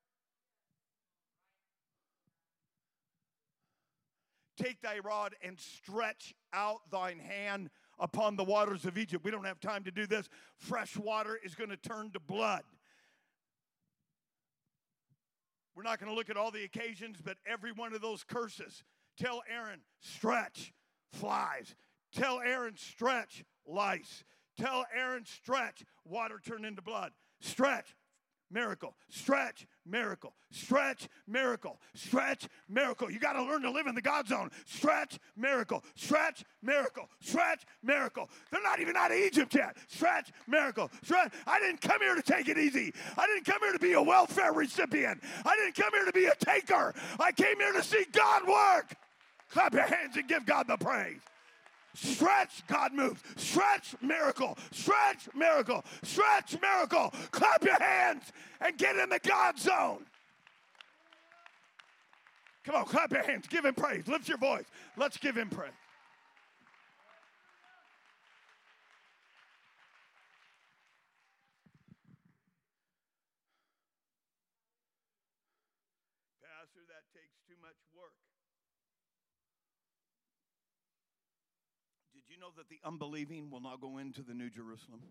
[4.56, 9.24] Take thy rod and stretch out thine hand upon the waters of Egypt.
[9.24, 10.28] We don't have time to do this.
[10.56, 12.62] Fresh water is going to turn to blood.
[15.76, 18.84] We're not going to look at all the occasions, but every one of those curses.
[19.18, 20.72] Tell Aaron, stretch,
[21.12, 21.74] flies.
[22.14, 24.24] Tell Aaron, stretch, lice.
[24.56, 27.12] Tell Aaron, stretch, water turn into blood.
[27.40, 27.94] Stretch,
[28.54, 28.94] miracle.
[29.10, 30.32] Stretch, miracle.
[30.50, 31.78] Stretch, miracle.
[31.94, 33.10] Stretch, miracle.
[33.10, 34.50] You got to learn to live in the God zone.
[34.64, 35.82] Stretch, miracle.
[35.96, 37.08] Stretch, miracle.
[37.20, 38.30] Stretch, miracle.
[38.50, 39.76] They're not even out of Egypt yet.
[39.88, 40.90] Stretch, miracle.
[41.02, 41.32] Stretch.
[41.46, 42.94] I didn't come here to take it easy.
[43.18, 45.20] I didn't come here to be a welfare recipient.
[45.44, 46.94] I didn't come here to be a taker.
[47.18, 48.94] I came here to see God work.
[49.50, 51.20] Clap your hands and give God the praise.
[51.94, 53.22] Stretch, God moves.
[53.36, 54.58] Stretch, miracle.
[54.72, 55.84] Stretch, miracle.
[56.02, 57.14] Stretch, miracle.
[57.30, 58.24] Clap your hands
[58.60, 60.04] and get in the God zone.
[62.64, 63.46] Come on, clap your hands.
[63.46, 64.08] Give him praise.
[64.08, 64.64] Lift your voice.
[64.96, 65.70] Let's give him praise.
[76.40, 78.16] Pastor, that takes too much work.
[82.14, 85.06] Did you know that the unbelieving will not go into the New Jerusalem?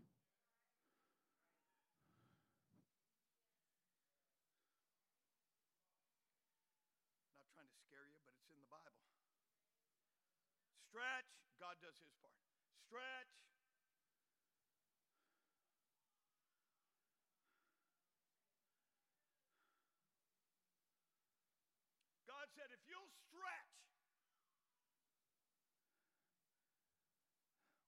[7.40, 9.08] Not trying to scare you, but it's in the Bible.
[10.92, 11.32] Stretch,
[11.64, 12.36] God does his part.
[12.92, 13.32] Stretch.
[22.28, 23.83] God said, if you'll stretch,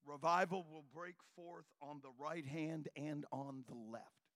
[0.05, 4.29] Revival will break forth on the right hand and on the left.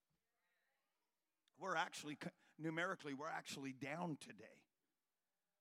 [1.61, 2.17] We're actually,
[2.57, 4.57] numerically, we're actually down today.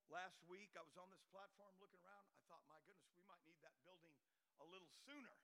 [0.08, 2.24] Last week, I was on this platform looking around.
[2.32, 4.16] I thought, my goodness, we might need that building
[4.64, 5.34] a little sooner.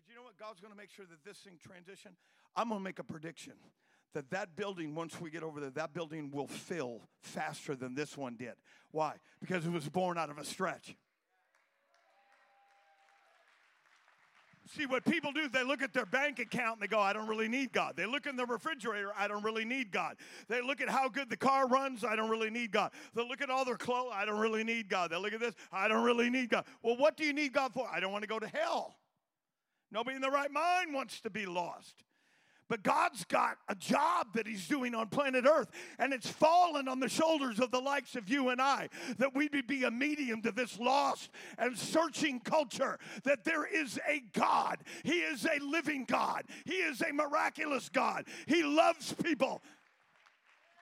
[0.00, 0.40] But you know what?
[0.40, 2.16] God's going to make sure that this thing transition.
[2.56, 3.60] I'm going to make a prediction
[4.14, 8.16] that that building once we get over there that building will fill faster than this
[8.16, 8.54] one did
[8.90, 10.96] why because it was born out of a stretch
[14.74, 17.28] See, what people do, they look at their bank account and they go, I don't
[17.28, 17.94] really need God.
[17.94, 20.16] They look in the refrigerator, I don't really need God.
[20.48, 22.90] They look at how good the car runs, I don't really need God.
[23.14, 25.10] They look at all their clothes, I don't really need God.
[25.10, 26.64] They look at this, I don't really need God.
[26.82, 27.86] Well, what do you need God for?
[27.92, 28.96] I don't want to go to hell.
[29.90, 32.04] Nobody in the right mind wants to be lost.
[32.72, 35.68] But God's got a job that He's doing on planet Earth,
[35.98, 39.50] and it's fallen on the shoulders of the likes of you and I that we
[39.50, 42.98] be a medium to this lost and searching culture.
[43.24, 48.24] That there is a God, He is a living God, He is a miraculous God,
[48.46, 49.60] He loves people.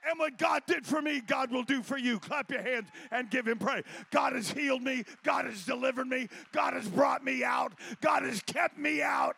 [0.08, 2.20] And what God did for me, God will do for you.
[2.20, 3.82] Clap your hands and give Him praise.
[4.12, 5.02] God has healed me.
[5.24, 6.28] God has delivered me.
[6.52, 7.72] God has brought me out.
[8.00, 9.34] God has kept me out.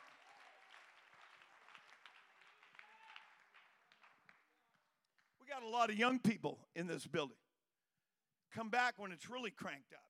[5.52, 7.36] Got a lot of young people in this building.
[8.54, 10.00] Come back when it's really cranked up.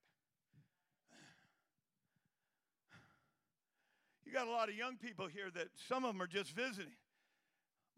[4.24, 6.92] You got a lot of young people here that some of them are just visiting.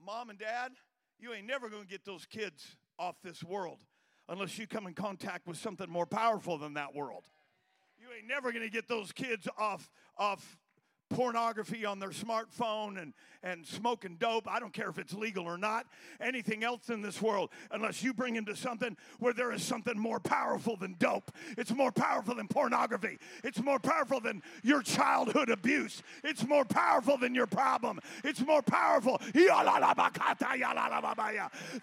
[0.04, 0.72] Mom and dad,
[1.18, 3.78] you ain't never going to get those kids off this world
[4.28, 7.24] unless you come in contact with something more powerful than that world.
[7.98, 10.56] You ain't never going to get those kids off off
[11.10, 14.48] pornography on their smartphone and, and smoking dope.
[14.50, 15.86] I don't care if it's legal or not.
[16.20, 20.20] Anything else in this world, unless you bring into something where there is something more
[20.20, 21.30] powerful than dope.
[21.56, 23.18] It's more powerful than pornography.
[23.42, 26.02] It's more powerful than your childhood abuse.
[26.22, 28.00] It's more powerful than your problem.
[28.24, 29.20] It's more powerful.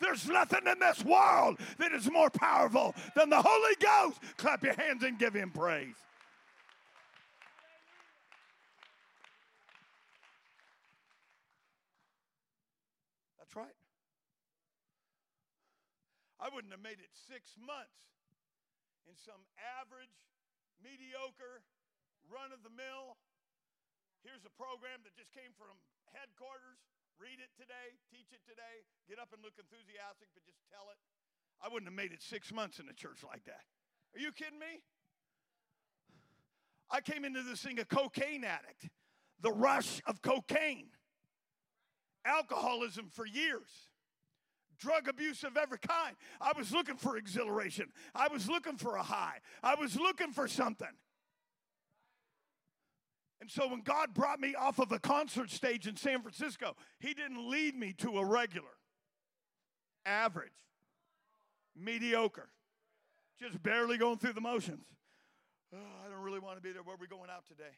[0.02, 4.20] There's nothing in this world that is more powerful than the Holy Ghost.
[4.38, 5.96] Clap your hands and give him praise.
[13.40, 13.76] That's right.
[16.42, 18.02] I wouldn't have made it six months
[19.06, 19.46] in some
[19.78, 20.18] average,
[20.82, 21.62] mediocre,
[22.26, 23.22] run of the mill.
[24.26, 25.78] Here's a program that just came from
[26.10, 26.82] headquarters.
[27.22, 30.98] Read it today, teach it today, get up and look enthusiastic, but just tell it.
[31.62, 33.62] I wouldn't have made it six months in a church like that.
[34.18, 34.82] Are you kidding me?
[36.89, 38.89] I came into this thing a cocaine addict,
[39.39, 40.89] the rush of cocaine
[42.26, 43.91] alcoholism for years,
[44.82, 46.16] drug abuse of every kind.
[46.42, 50.48] I was looking for exhilaration, I was looking for a high, I was looking for
[50.48, 50.88] something.
[53.40, 57.14] And so when God brought me off of a concert stage in San Francisco, He
[57.14, 58.78] didn't lead me to a regular,
[60.06, 60.52] average,
[61.76, 62.50] mediocre,
[63.40, 64.86] just barely going through the motions.
[65.74, 66.84] Oh, I don't really want to be there.
[66.84, 67.78] Where are we going out today?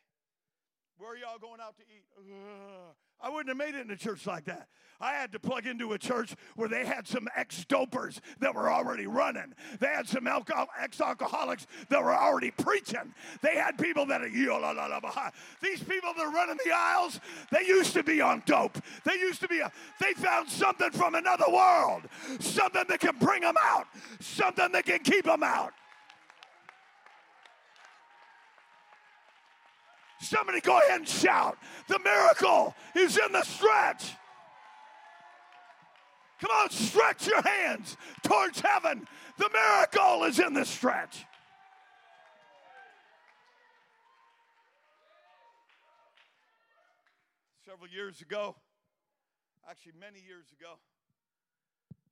[0.98, 2.04] Where are y'all going out to eat?
[2.18, 2.96] Ugh.
[3.22, 4.68] I wouldn't have made it in a church like that.
[5.00, 8.72] I had to plug into a church where they had some ex dopers that were
[8.72, 9.54] already running.
[9.80, 13.14] They had some ex alcoholics that were already preaching.
[13.42, 17.20] They had people that are, these people that are running the aisles,
[17.52, 18.78] they used to be on dope.
[19.04, 22.04] They used to be, a, they found something from another world,
[22.40, 23.88] something that can bring them out,
[24.20, 25.74] something that can keep them out.
[30.24, 31.58] Somebody go ahead and shout.
[31.90, 34.12] The miracle is in the stretch.
[36.40, 39.06] Come on, stretch your hands towards heaven.
[39.38, 41.26] The miracle is in the stretch.
[47.66, 48.56] Several years ago,
[49.70, 50.80] actually many years ago,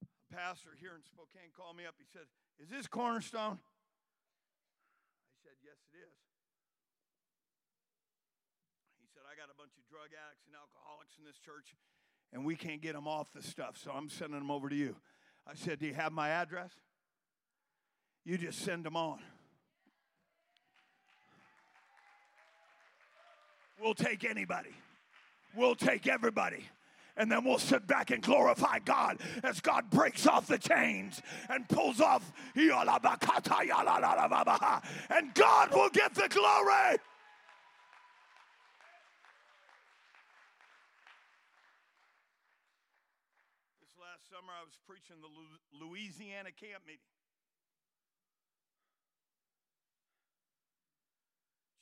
[0.01, 1.95] a pastor here in Spokane called me up.
[1.97, 2.27] He said,
[2.61, 3.59] Is this Cornerstone?
[3.59, 6.15] I said, Yes, it is.
[9.30, 11.73] I got a bunch of drug addicts and alcoholics in this church,
[12.31, 14.95] and we can't get them off the stuff, so I'm sending them over to you.
[15.47, 16.69] I said, Do you have my address?
[18.23, 19.17] You just send them on.
[23.81, 24.75] We'll take anybody,
[25.55, 26.63] we'll take everybody
[27.17, 31.67] and then we'll sit back and glorify God as God breaks off the chains and
[31.67, 32.69] pulls off, and
[35.33, 36.97] God will get the glory.
[44.41, 45.29] Summer, I was preaching the
[45.69, 47.05] Louisiana camp meeting.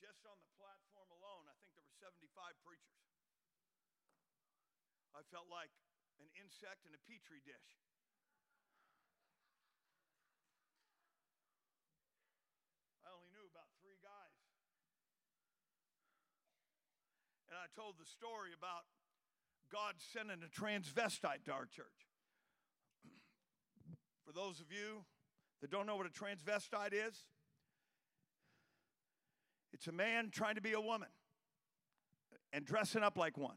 [0.03, 2.19] Just on the platform alone, I think there were 75
[2.67, 2.99] preachers.
[5.15, 5.71] I felt like
[6.19, 7.71] an insect in a petri dish.
[13.07, 14.35] I only knew about three guys.
[17.47, 18.83] And I told the story about
[19.71, 22.08] God sending a transvestite to our church.
[24.29, 25.05] For those of you
[25.59, 27.25] that don't know what a transvestite is,
[29.73, 31.07] it's a man trying to be a woman
[32.53, 33.55] and dressing up like one.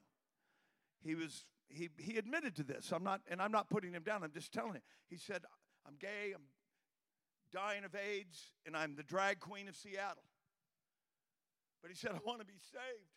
[1.04, 2.90] He was he he admitted to this.
[2.90, 4.24] I'm not and I'm not putting him down.
[4.24, 4.82] I'm just telling him.
[5.10, 5.42] He said,
[5.86, 6.32] "I'm gay.
[6.34, 6.48] I'm
[7.52, 10.24] dying of AIDS, and I'm the drag queen of Seattle."
[11.82, 13.12] But he said, "I want to be saved."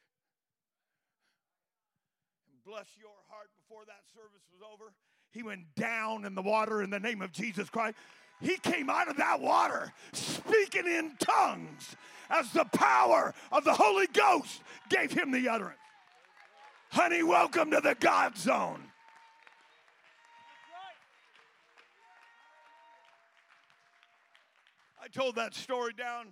[2.52, 4.94] And bless your heart before that service was over.
[5.36, 7.98] He went down in the water in the name of Jesus Christ.
[8.40, 11.98] He came out of that water speaking in tongues
[12.30, 15.78] as the power of the Holy Ghost gave him the utterance.
[16.90, 18.80] Honey, welcome to the God zone.
[25.04, 26.28] I told that story down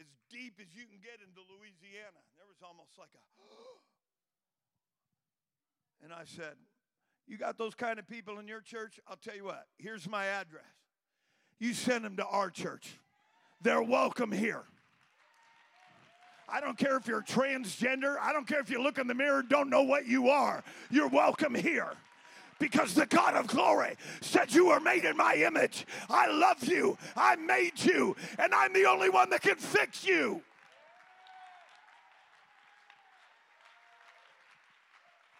[0.00, 2.18] as deep as you can get into Louisiana.
[2.36, 3.22] There was almost like a,
[6.02, 6.56] and I said,
[7.26, 9.00] You got those kind of people in your church?
[9.08, 10.62] I'll tell you what, here's my address.
[11.58, 12.98] You send them to our church,
[13.62, 14.62] they're welcome here.
[16.46, 18.16] I don't care if you're transgender.
[18.20, 20.62] I don't care if you look in the mirror, don't know what you are.
[20.90, 21.94] You're welcome here
[22.58, 25.86] because the God of glory said, You are made in my image.
[26.08, 26.98] I love you.
[27.16, 30.42] I made you, and I'm the only one that can fix you.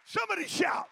[0.06, 0.88] Somebody shout.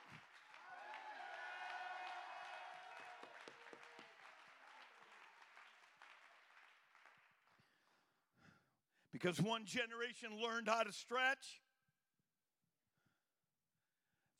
[9.22, 11.60] Because one generation learned how to stretch,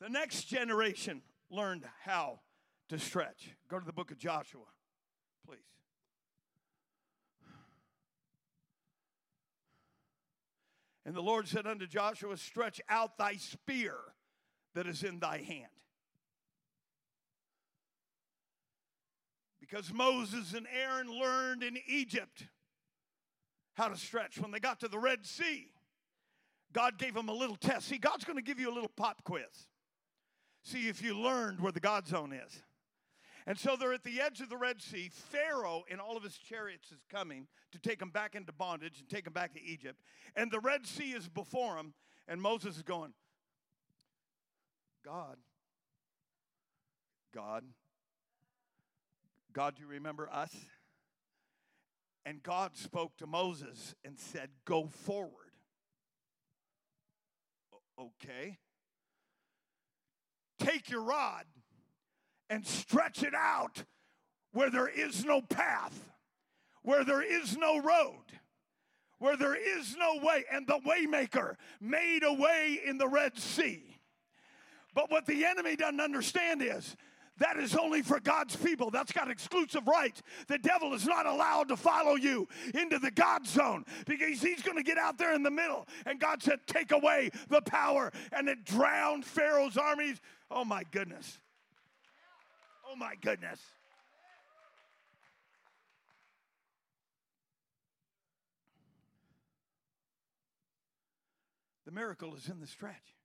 [0.01, 2.41] the next generation learned how
[2.89, 3.51] to stretch.
[3.70, 4.64] Go to the book of Joshua,
[5.47, 5.61] please.
[11.07, 13.95] And the Lord said unto Joshua, Stretch out thy spear
[14.74, 15.70] that is in thy hand.
[19.61, 22.49] Because Moses and Aaron learned in Egypt
[23.75, 24.39] how to stretch.
[24.39, 25.68] When they got to the Red Sea,
[26.73, 27.89] God gave them a little test.
[27.89, 29.68] See, God's going to give you a little pop quiz.
[30.62, 32.62] See if you learned where the God zone is.
[33.47, 35.11] And so they're at the edge of the Red Sea.
[35.12, 39.09] Pharaoh and all of his chariots is coming to take them back into bondage and
[39.09, 40.01] take them back to Egypt.
[40.37, 41.95] And the Red Sea is before them.
[42.29, 43.12] And Moses is going,
[45.05, 45.37] God,
[47.35, 47.64] God,
[49.53, 50.55] God, do you remember us?
[52.25, 55.31] And God spoke to Moses and said, Go forward.
[57.99, 58.59] Okay
[60.62, 61.45] take your rod
[62.49, 63.85] and stretch it out
[64.53, 66.12] where there is no path,
[66.83, 68.25] where there is no road,
[69.18, 70.45] where there is no way.
[70.51, 73.97] And the waymaker made a way in the Red Sea.
[74.95, 76.97] But what the enemy doesn't understand is
[77.39, 78.91] that is only for God's people.
[78.91, 80.22] That's got exclusive rights.
[80.49, 84.76] The devil is not allowed to follow you into the God zone because he's going
[84.76, 85.89] to get out there in the middle.
[86.05, 88.12] And God said, Take away the power.
[88.33, 90.20] And it drowned Pharaoh's armies.
[90.51, 91.39] Oh my goodness.
[92.91, 93.61] Oh my goodness.
[101.87, 103.16] The miracle is in the stretch.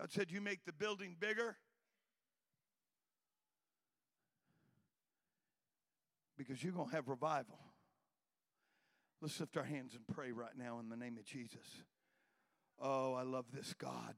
[0.00, 1.56] God said, You make the building bigger
[6.38, 7.58] because you're going to have revival.
[9.20, 11.82] Let's lift our hands and pray right now in the name of Jesus.
[12.80, 14.14] Oh, I love this God.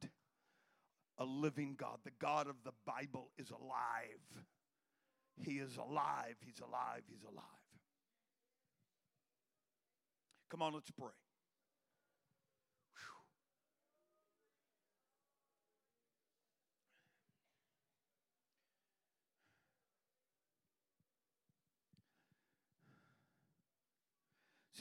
[1.18, 1.98] A living God.
[2.04, 4.44] The God of the Bible is alive.
[5.36, 6.36] He is alive.
[6.46, 7.02] He's alive.
[7.08, 7.44] He's alive.
[10.48, 11.21] Come on, let's pray.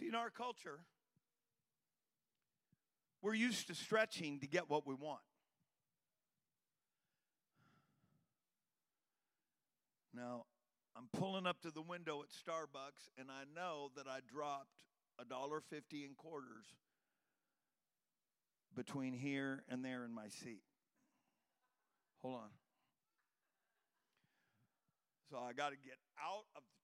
[0.02, 0.80] See, in our culture,
[3.22, 5.22] we're used to stretching to get what we want.
[10.12, 10.46] Now,
[10.98, 14.74] I'm pulling up to the window at Starbucks, and I know that I dropped
[15.20, 16.66] a dollar fifty in quarters
[18.76, 20.64] between here and there in my seat.
[22.24, 22.50] Hold on.
[25.30, 26.81] So I got to get out of the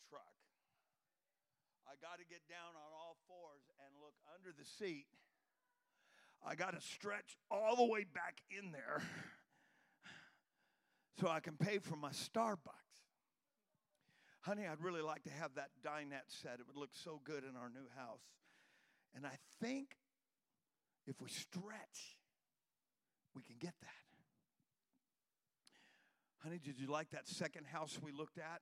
[1.98, 5.08] I got to get down on all fours and look under the seat.
[6.46, 9.02] I got to stretch all the way back in there
[11.20, 13.02] so I can pay for my Starbucks.
[14.42, 16.60] Honey, I'd really like to have that dinette set.
[16.60, 18.22] It would look so good in our new house.
[19.16, 19.98] And I think
[21.08, 22.18] if we stretch,
[23.36, 23.90] we can get that.
[26.44, 28.62] Honey, did you like that second house we looked at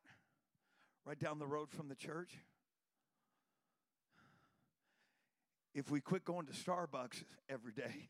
[1.06, 2.32] right down the road from the church?
[5.76, 8.10] If we quit going to Starbucks every day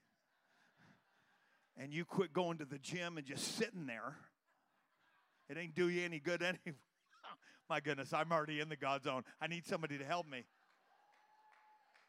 [1.78, 4.16] and you quit going to the gym and just sitting there,
[5.50, 6.78] it ain't do you any good anyway.
[7.68, 9.24] My goodness, I'm already in the God zone.
[9.42, 10.46] I need somebody to help me.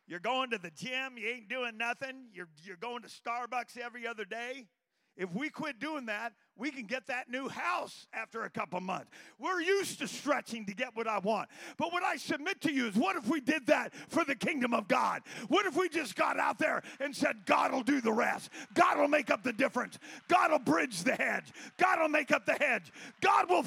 [0.06, 4.06] You're going to the gym, you ain't doing nothing, you're, you're going to Starbucks every
[4.06, 4.68] other day.
[5.16, 9.10] If we quit doing that, we can get that new house after a couple months.
[9.38, 11.48] We're used to stretching to get what I want.
[11.76, 14.74] But what I submit to you is what if we did that for the kingdom
[14.74, 15.22] of God?
[15.48, 18.50] What if we just got out there and said, God will do the rest?
[18.74, 19.98] God will make up the difference.
[20.28, 21.52] God will bridge the hedge.
[21.78, 22.92] God will make up the hedge.
[23.20, 23.64] God will.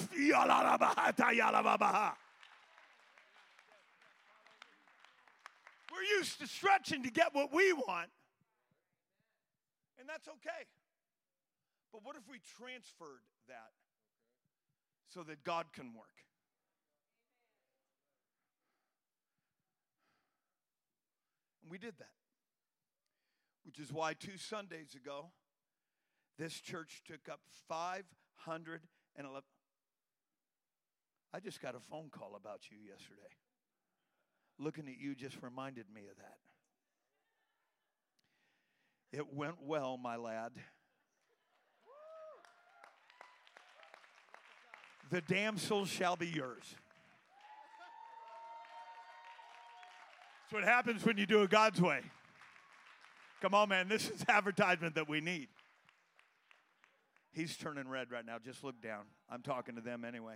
[5.91, 8.09] We're used to stretching to get what we want,
[9.99, 10.65] and that's okay.
[11.91, 13.71] But what if we transferred that
[15.07, 16.05] so that God can work?
[21.63, 22.15] And we did that,
[23.63, 25.31] which is why two Sundays ago,
[26.37, 29.41] this church took up 511.
[31.33, 33.21] I just got a phone call about you yesterday.
[34.57, 36.37] Looking at you just reminded me of that.
[39.11, 40.51] It went well, my lad.
[45.09, 46.75] The damsel shall be yours.
[50.43, 52.01] That's what happens when you do it God's way.
[53.41, 53.87] Come on, man.
[53.87, 55.47] This is advertisement that we need.
[57.31, 58.37] He's turning red right now.
[58.43, 59.05] Just look down.
[59.29, 60.35] I'm talking to them anyway.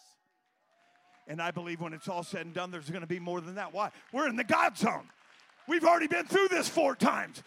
[1.28, 3.56] And I believe when it's all said and done, there's going to be more than
[3.56, 3.72] that.
[3.72, 3.90] Why?
[4.12, 5.08] We're in the God zone.
[5.68, 7.42] We've already been through this four times.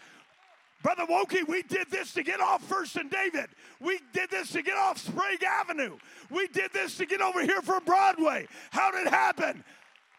[0.86, 3.46] Brother Wokey, we did this to get off First and David.
[3.80, 5.96] We did this to get off Sprague Avenue.
[6.30, 8.46] We did this to get over here from Broadway.
[8.70, 9.64] How did it happen?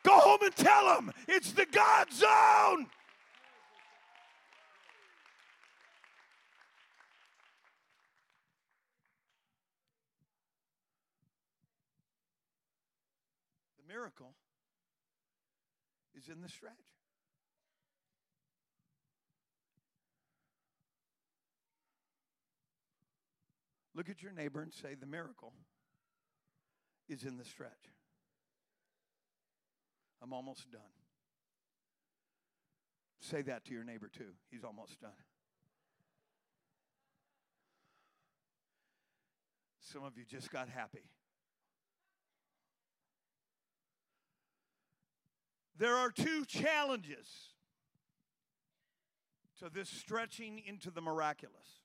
[0.04, 2.88] Go home and tell them it's the God zone.
[13.78, 14.34] The miracle
[16.14, 16.87] is in the stretch.
[23.98, 25.54] Look at your neighbor and say, The miracle
[27.10, 27.72] is in the stretch.
[30.22, 30.82] I'm almost done.
[33.20, 34.36] Say that to your neighbor too.
[34.52, 35.10] He's almost done.
[39.80, 41.10] Some of you just got happy.
[45.80, 47.28] There are two challenges
[49.60, 51.77] to this stretching into the miraculous.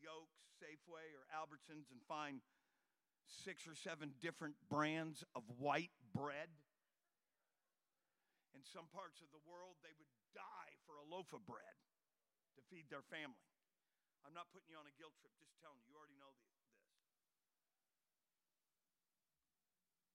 [0.00, 2.40] Yokes, Safeway, or Albertsons and find
[3.28, 6.50] six or seven different brands of white bread.
[8.56, 11.76] In some parts of the world, they would die for a loaf of bread
[12.58, 13.46] to feed their family.
[14.26, 16.52] I'm not putting you on a guilt trip, just telling you, you already know this.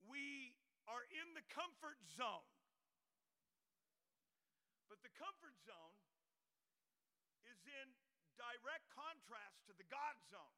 [0.06, 0.54] We
[0.86, 2.55] are in the comfort zone.
[5.06, 6.02] The comfort zone
[7.46, 7.94] is in
[8.42, 10.58] direct contrast to the God zone.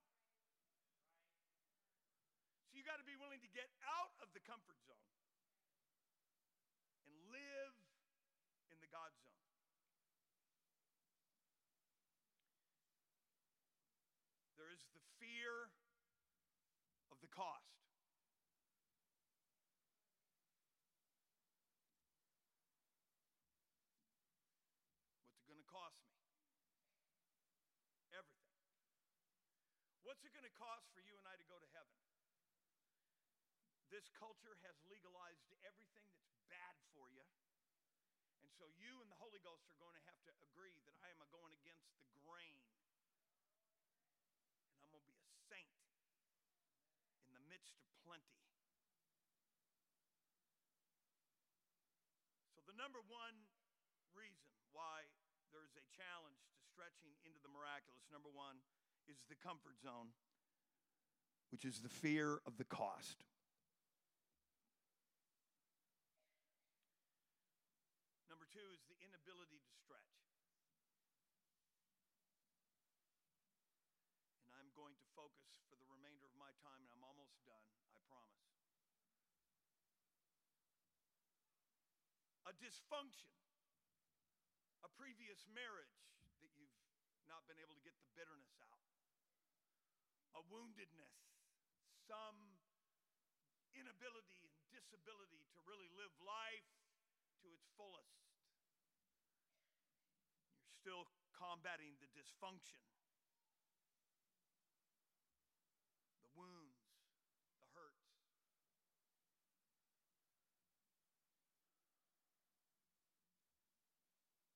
[2.71, 5.11] So you got to be willing to get out of the comfort zone
[7.11, 7.75] and live
[8.71, 9.43] in the God zone.
[14.55, 15.75] There is the fear
[17.11, 17.67] of the cost.
[25.27, 26.17] What's it going to cost me?
[30.17, 31.93] What's it going to cost for you and I to go to heaven?
[33.93, 37.21] This culture has legalized everything that's bad for you.
[38.41, 41.13] And so you and the Holy Ghost are going to have to agree that I
[41.13, 42.57] am going against the grain.
[44.73, 45.69] And I'm going to be a saint
[47.29, 48.41] in the midst of plenty.
[52.57, 53.37] So the number one
[54.17, 55.05] reason why
[55.53, 58.57] there's a challenge to stretching into the miraculous, number one,
[59.07, 60.11] is the comfort zone,
[61.51, 63.23] which is the fear of the cost.
[68.27, 70.15] Number two is the inability to stretch.
[74.43, 77.67] And I'm going to focus for the remainder of my time, and I'm almost done,
[77.95, 78.43] I promise.
[82.47, 83.31] A dysfunction,
[84.83, 85.99] a previous marriage
[86.39, 86.71] that you've
[87.27, 88.86] not been able to get the bitterness out,
[90.47, 91.15] woundedness,
[92.07, 92.57] some
[93.75, 96.71] inability and disability to really live life
[97.43, 98.25] to its fullest.
[100.65, 102.81] You're still combating the dysfunction,
[106.25, 106.81] the wounds,
[107.61, 108.09] the hurts.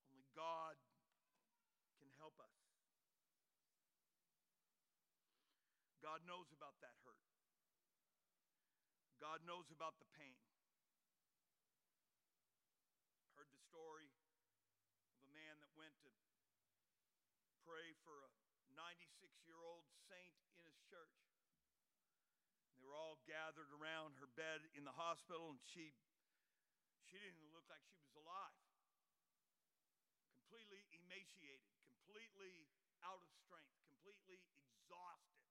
[0.09, 0.75] Only God
[2.01, 2.61] can help us.
[6.21, 7.17] God knows about that hurt.
[9.17, 10.37] God knows about the pain.
[13.33, 14.05] Heard the story
[15.17, 16.13] of a man that went to
[17.65, 18.29] pray for a
[18.77, 19.01] 96
[19.49, 21.17] year old saint in his church.
[22.77, 25.89] They were all gathered around her bed in the hospital, and she,
[27.09, 28.61] she didn't look like she was alive.
[30.37, 32.69] Completely emaciated, completely
[33.01, 34.37] out of strength, completely
[34.69, 35.41] exhausted.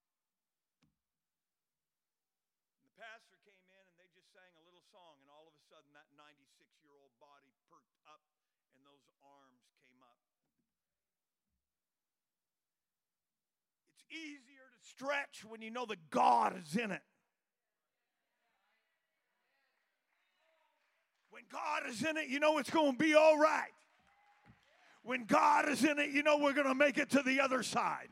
[2.80, 5.54] And the pastor came in and they just sang a little song, and all of
[5.54, 8.22] a sudden that 96 year old body perked up
[8.74, 10.18] and those arms came up.
[13.94, 17.02] It's easier to stretch when you know that God is in it.
[21.30, 23.70] When God is in it, you know it's going to be all right.
[25.02, 27.62] When God is in it, you know we're going to make it to the other
[27.62, 28.08] side.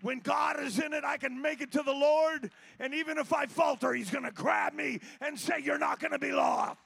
[0.00, 3.32] When God is in it, I can make it to the Lord, and even if
[3.32, 6.78] I falter, He's going to grab me and say, You're not going to be lost.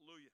[0.00, 0.30] Hallelujah.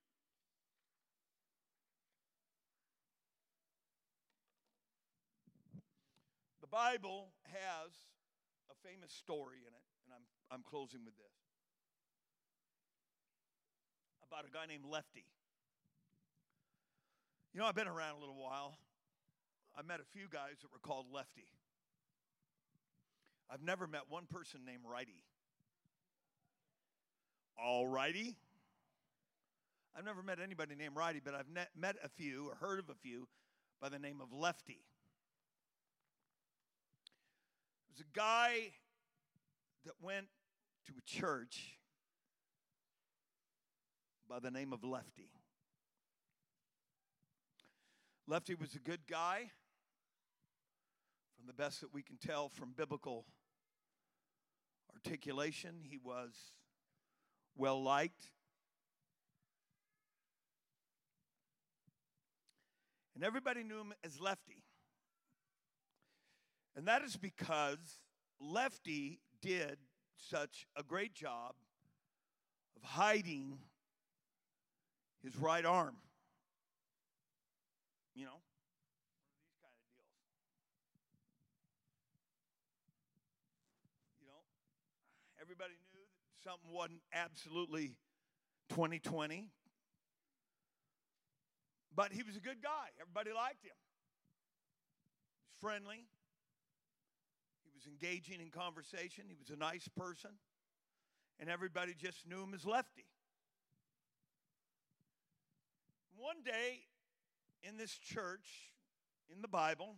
[6.61, 7.91] The Bible has
[8.71, 11.42] a famous story in it, and I'm, I'm closing with this
[14.33, 15.27] about a guy named Lefty.
[17.53, 18.79] You know, I've been around a little while.
[19.77, 21.45] I met a few guys that were called Lefty.
[23.51, 25.23] I've never met one person named Righty.
[27.63, 28.35] All righty.
[29.95, 32.95] I've never met anybody named Righty, but I've met a few or heard of a
[32.95, 33.29] few
[33.83, 34.81] by the name of Lefty.
[37.91, 38.73] It was a guy
[39.85, 40.29] that went
[40.87, 41.77] to a church
[44.33, 45.29] by the name of Lefty.
[48.27, 49.51] Lefty was a good guy,
[51.37, 53.27] from the best that we can tell from biblical
[54.95, 55.83] articulation.
[55.83, 56.33] He was
[57.59, 58.31] well liked.
[63.15, 64.65] And everybody knew him as Lefty.
[66.75, 67.99] And that is because
[68.41, 69.77] Lefty did
[70.17, 71.53] such a great job
[72.79, 73.59] of hiding
[75.23, 75.97] his right arm.
[78.15, 78.41] You know,
[79.41, 80.13] these kind of deals.
[84.21, 84.43] You know,
[85.41, 86.11] everybody knew that
[86.45, 87.97] something wasn't absolutely
[88.71, 89.49] 2020.
[91.95, 92.89] But he was a good guy.
[93.01, 93.77] Everybody liked him.
[95.37, 96.09] He was friendly.
[97.65, 99.25] He was engaging in conversation.
[99.29, 100.31] He was a nice person.
[101.39, 103.05] And everybody just knew him as Lefty.
[106.17, 106.81] One day
[107.63, 108.73] in this church,
[109.35, 109.97] in the Bible,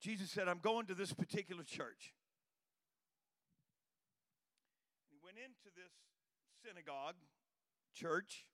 [0.00, 2.14] Jesus said, I'm going to this particular church.
[5.10, 5.92] He went into this
[6.66, 7.14] synagogue,
[7.94, 8.44] church,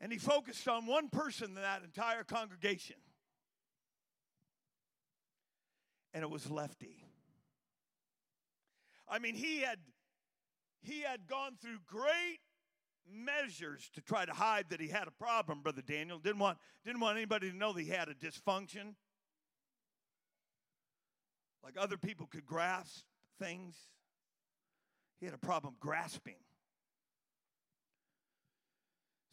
[0.00, 2.96] and he focused on one person in that entire congregation.
[6.14, 7.04] And it was Lefty.
[9.08, 9.78] I mean, he had
[10.82, 12.38] he had gone through great
[13.08, 16.18] measures to try to hide that he had a problem, Brother Daniel.
[16.18, 18.94] Didn't want, didn't want anybody to know that he had a dysfunction.
[21.62, 23.04] Like other people could grasp
[23.38, 23.76] things,
[25.18, 26.36] he had a problem grasping.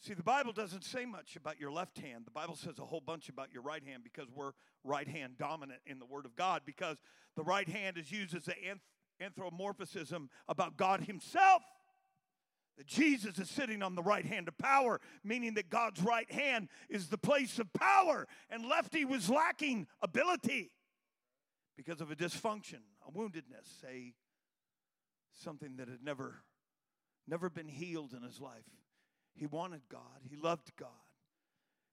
[0.01, 2.25] See, the Bible doesn't say much about your left hand.
[2.25, 4.51] The Bible says a whole bunch about your right hand because we're
[4.85, 6.97] right hand dominant in the Word of God, because
[7.35, 8.79] the right hand is used as an
[9.19, 11.61] anthropomorphism about God Himself.
[12.77, 16.69] That Jesus is sitting on the right hand of power, meaning that God's right hand
[16.89, 20.71] is the place of power, and Lefty was lacking ability
[21.75, 24.13] because of a dysfunction, a woundedness, a
[25.33, 26.43] something that had never
[27.27, 28.63] never been healed in his life.
[29.33, 30.89] He wanted God, he loved God,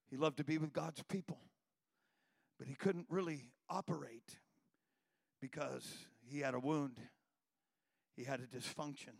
[0.08, 1.40] he loved to be with God's people,
[2.58, 4.38] but he couldn't really operate
[5.40, 6.98] because he had a wound,
[8.16, 9.14] he had a dysfunction,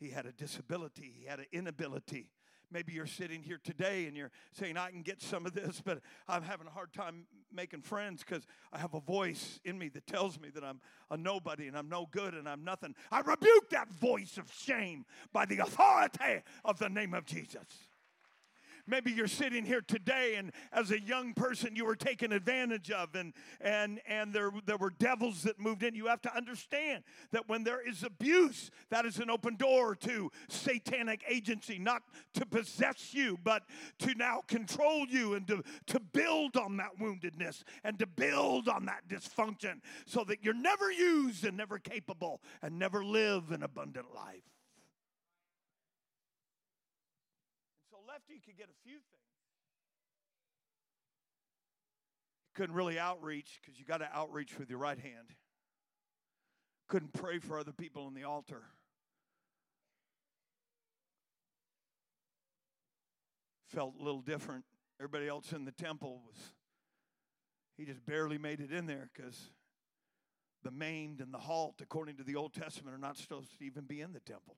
[0.00, 2.28] he had a disability, he had an inability.
[2.72, 6.00] Maybe you're sitting here today and you're saying, I can get some of this, but
[6.28, 10.06] I'm having a hard time making friends because I have a voice in me that
[10.06, 10.80] tells me that I'm
[11.10, 12.94] a nobody and I'm no good and I'm nothing.
[13.10, 17.89] I rebuke that voice of shame by the authority of the name of Jesus.
[18.90, 23.14] Maybe you're sitting here today and as a young person you were taken advantage of
[23.14, 25.94] and and and there there were devils that moved in.
[25.94, 30.32] You have to understand that when there is abuse, that is an open door to
[30.48, 32.02] satanic agency, not
[32.34, 33.62] to possess you, but
[34.00, 38.86] to now control you and to, to build on that woundedness and to build on
[38.86, 44.06] that dysfunction so that you're never used and never capable and never live an abundant
[44.14, 44.42] life.
[48.40, 49.04] Lefty could get a few things.
[52.54, 55.28] Couldn't really outreach because you got to outreach with your right hand.
[56.88, 58.62] Couldn't pray for other people on the altar.
[63.68, 64.64] Felt a little different.
[64.98, 66.36] Everybody else in the temple was,
[67.76, 69.50] he just barely made it in there because
[70.62, 73.84] the maimed and the halt, according to the Old Testament, are not supposed to even
[73.84, 74.56] be in the temple.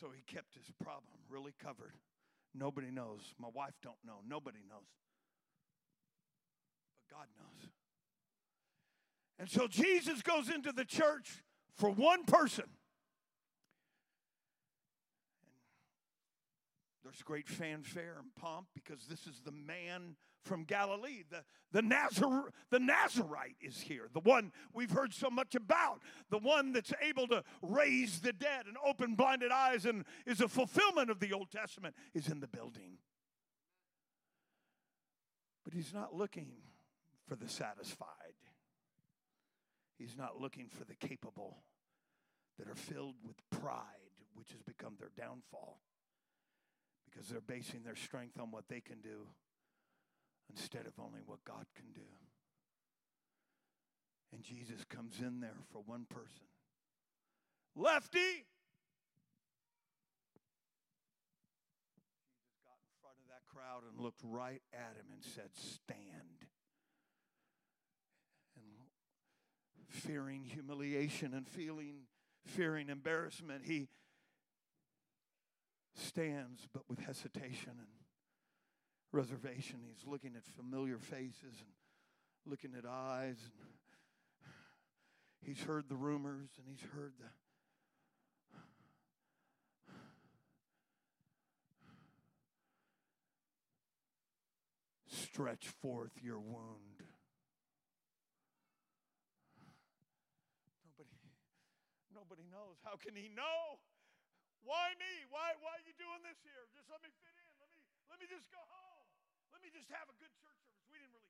[0.00, 1.92] So he kept his problem really covered.
[2.54, 3.20] Nobody knows.
[3.38, 4.20] My wife don't know.
[4.26, 4.88] Nobody knows.
[6.96, 7.70] But God knows.
[9.38, 11.42] And so Jesus goes into the church
[11.76, 12.64] for one person.
[17.04, 21.22] There's great fanfare and pomp because this is the man from Galilee.
[21.30, 26.38] The, the, Nazar, the Nazarite is here, the one we've heard so much about, the
[26.38, 31.10] one that's able to raise the dead and open blinded eyes and is a fulfillment
[31.10, 32.98] of the Old Testament, is in the building.
[35.64, 36.52] But he's not looking
[37.28, 38.06] for the satisfied,
[39.98, 41.58] he's not looking for the capable
[42.58, 43.84] that are filled with pride,
[44.34, 45.78] which has become their downfall
[47.10, 49.26] because they're basing their strength on what they can do
[50.50, 52.08] instead of only what God can do.
[54.32, 56.46] And Jesus comes in there for one person.
[57.76, 58.18] Lefty!
[61.94, 66.46] Jesus got in front of that crowd and looked right at him and said, Stand.
[68.56, 68.88] And
[69.88, 72.06] fearing humiliation and feeling
[72.46, 73.88] fearing embarrassment, he
[75.94, 77.88] stands, but with hesitation and
[79.12, 79.80] reservation.
[79.86, 81.70] He's looking at familiar faces and
[82.46, 83.38] looking at eyes.
[83.42, 83.52] And
[85.42, 87.26] he's heard the rumors and he's heard the.
[95.06, 97.02] Stretch forth your wound.
[100.98, 101.16] Nobody,
[102.14, 102.76] nobody knows.
[102.84, 103.78] How can he know?
[104.62, 105.24] Why me?
[105.30, 106.68] Why, why are you doing this here?
[106.76, 107.52] Just let me fit in.
[107.56, 107.80] Let me,
[108.10, 108.89] let me just go home.
[109.60, 110.56] Let me just have a good church
[110.88, 111.28] service.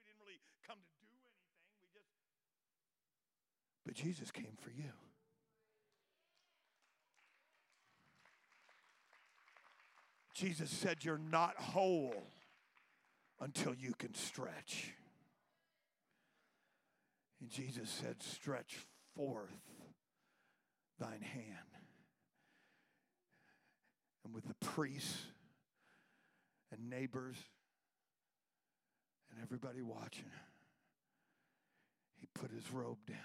[0.00, 1.36] We didn't really come to get anything.
[1.76, 2.48] We didn't really come to do anything.
[2.64, 3.04] We just.
[3.84, 4.96] But Jesus came for you.
[10.32, 12.24] Jesus said, You're not whole
[13.40, 14.94] until you can stretch.
[17.40, 18.78] And Jesus said, Stretch
[19.14, 19.52] forth
[20.98, 21.74] thine hand
[24.24, 25.26] and with the priests
[26.76, 27.36] and neighbors
[29.30, 30.30] and everybody watching,
[32.20, 33.18] he put his robe down.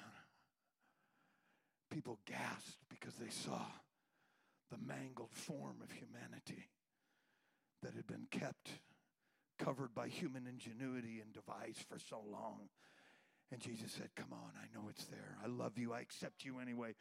[1.92, 3.62] People gasped because they saw
[4.72, 6.70] the mangled form of humanity
[7.82, 8.70] that had been kept
[9.58, 12.70] covered by human ingenuity and device for so long.
[13.52, 15.38] And Jesus said, Come on, I know it's there.
[15.44, 15.94] I love you.
[15.94, 16.94] I accept you anyway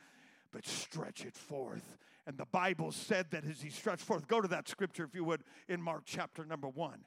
[0.53, 1.96] but stretch it forth.
[2.26, 5.24] And the Bible said that as he stretched forth, go to that scripture if you
[5.24, 7.05] would in Mark chapter number one.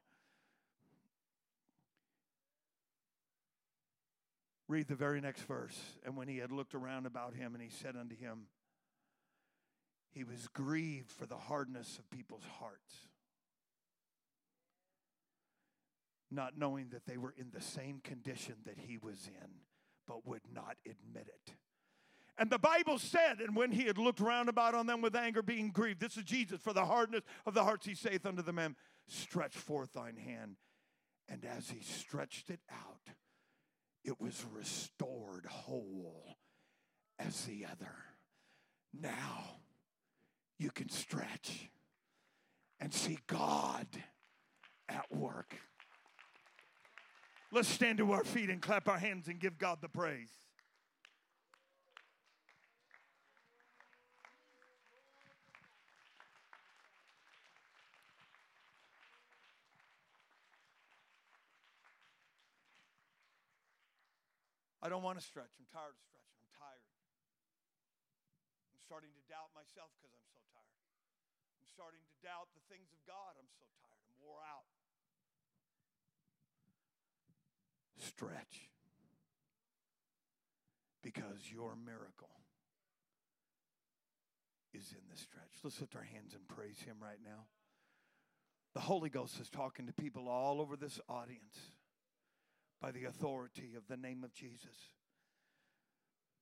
[4.68, 5.78] Read the very next verse.
[6.06, 8.48] And when he had looked around about him, and he said unto him,
[10.12, 12.96] He was grieved for the hardness of people's hearts,
[16.32, 19.50] not knowing that they were in the same condition that he was in,
[20.08, 21.54] but would not admit it.
[22.42, 25.44] And the Bible said, and when he had looked round about on them with anger,
[25.44, 28.52] being grieved, this is Jesus, for the hardness of the hearts, he saith unto the
[28.52, 28.76] man,
[29.08, 30.56] Stretch forth thine hand.
[31.30, 33.14] And as he stretched it out,
[34.04, 36.36] it was restored whole
[37.20, 37.94] as the other.
[38.92, 39.58] Now
[40.58, 41.70] you can stretch
[42.80, 43.86] and see God
[44.90, 45.58] at work.
[47.52, 50.32] Let's stand to our feet and clap our hands and give God the praise.
[64.82, 65.54] I don't want to stretch.
[65.62, 66.42] I'm tired of stretching.
[66.42, 66.86] I'm tired.
[68.74, 70.82] I'm starting to doubt myself because I'm so tired.
[71.62, 73.38] I'm starting to doubt the things of God.
[73.38, 74.02] I'm so tired.
[74.10, 74.66] I'm wore out.
[78.02, 78.74] Stretch.
[81.06, 82.42] Because your miracle
[84.74, 85.62] is in the stretch.
[85.62, 87.46] Let's lift our hands and praise Him right now.
[88.74, 91.78] The Holy Ghost is talking to people all over this audience
[92.82, 94.90] by the authority of the name of Jesus.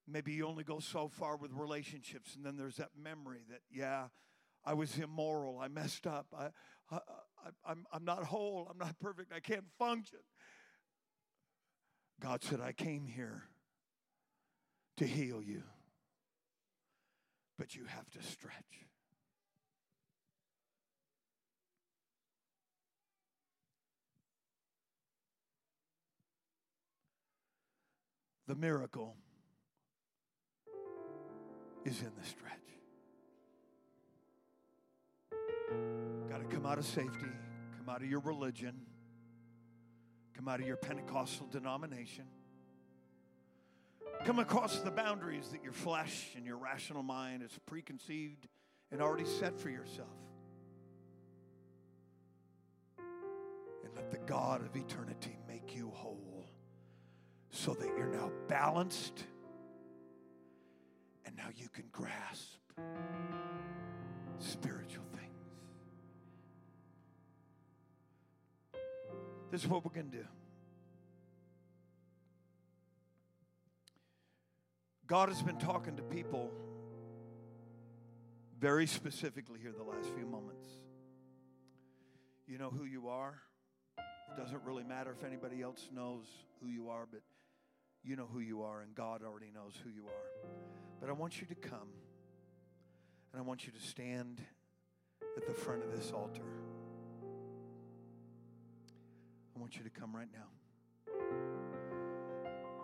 [0.07, 4.07] Maybe you only go so far with relationships, and then there's that memory that, yeah,
[4.65, 6.49] I was immoral, I messed up, I,
[6.89, 10.19] I, I, I'm, I'm not whole, I'm not perfect, I can't function.
[12.19, 13.43] God said, I came here
[14.97, 15.63] to heal you,
[17.57, 18.88] but you have to stretch.
[28.49, 29.15] The miracle
[31.85, 32.57] is in the stretch.
[36.27, 37.29] Got to come out of safety,
[37.77, 38.73] come out of your religion,
[40.35, 42.25] come out of your Pentecostal denomination.
[44.25, 48.47] Come across the boundaries that your flesh and your rational mind is preconceived
[48.91, 50.07] and already set for yourself.
[52.97, 56.38] And let the God of eternity make you whole
[57.51, 59.23] so that you're now balanced
[61.25, 62.59] and now you can grasp
[64.39, 65.29] spiritual things.
[69.51, 70.25] This is what we're going to do.
[75.07, 76.51] God has been talking to people
[78.59, 80.69] very specifically here the last few moments.
[82.47, 83.39] You know who you are.
[83.97, 86.25] It doesn't really matter if anybody else knows
[86.61, 87.21] who you are, but
[88.03, 90.49] you know who you are, and God already knows who you are.
[90.99, 91.89] But I want you to come,
[93.31, 94.41] and I want you to stand
[95.37, 96.41] at the front of this altar.
[99.55, 100.47] I want you to come right now.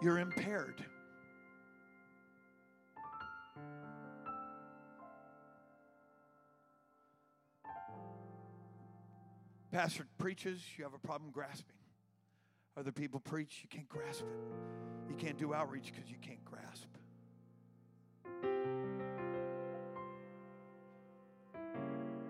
[0.01, 0.83] You're impaired.
[9.71, 11.75] Pastor preaches, you have a problem grasping.
[12.77, 15.09] Other people preach, you can't grasp it.
[15.09, 16.87] You can't do outreach because you can't grasp.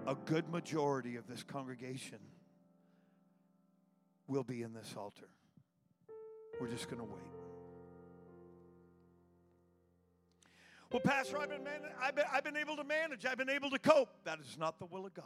[0.08, 2.20] A good majority of this congregation
[4.28, 5.26] will be in this altar.
[6.62, 7.24] We're just going to wait.
[10.91, 13.72] Well, Pastor, I've been, man- I've, been, I've been able to manage, I've been able
[13.72, 14.10] to cope.
[14.24, 15.26] That is not the will of God.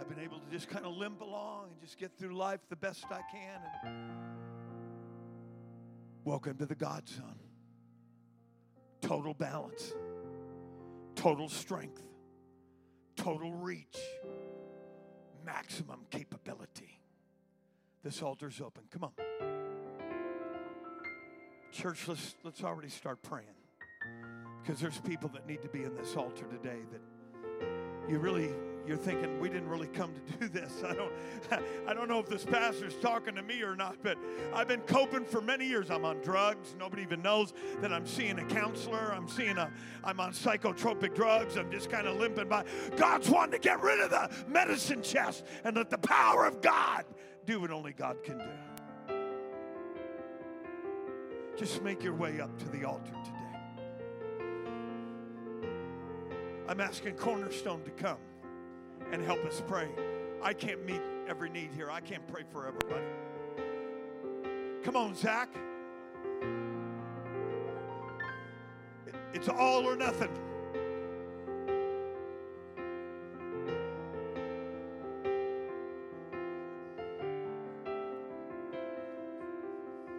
[0.00, 2.76] I've been able to just kind of limp along and just get through life the
[2.76, 3.60] best I can.
[3.84, 4.10] And
[6.24, 7.40] welcome to the God Zone.
[9.00, 9.92] Total balance,
[11.14, 12.02] total strength,
[13.16, 13.98] total reach,
[15.44, 17.00] maximum capability.
[18.04, 18.84] This altar's open.
[18.90, 19.12] Come on.
[21.72, 23.46] Church, let's, let's already start praying.
[24.62, 27.00] Because there's people that need to be in this altar today that
[28.10, 28.50] you really
[28.88, 30.82] you're thinking we didn't really come to do this.
[30.88, 31.12] I don't
[31.86, 34.16] I don't know if this pastor's talking to me or not, but
[34.54, 35.90] I've been coping for many years.
[35.90, 36.74] I'm on drugs.
[36.78, 39.12] Nobody even knows that I'm seeing a counselor.
[39.14, 39.70] I'm seeing a
[40.02, 41.56] I'm on psychotropic drugs.
[41.56, 42.64] I'm just kind of limping by.
[42.96, 47.04] God's wanting to get rid of the medicine chest and let the power of God
[47.44, 48.44] do what only God can do.
[51.56, 53.34] Just make your way up to the altar today.
[56.68, 58.18] I'm asking Cornerstone to come
[59.12, 59.88] and help us pray.
[60.42, 63.04] I can't meet every need here, I can't pray for everybody.
[64.82, 65.48] Come on, Zach.
[69.34, 70.30] It's all or nothing.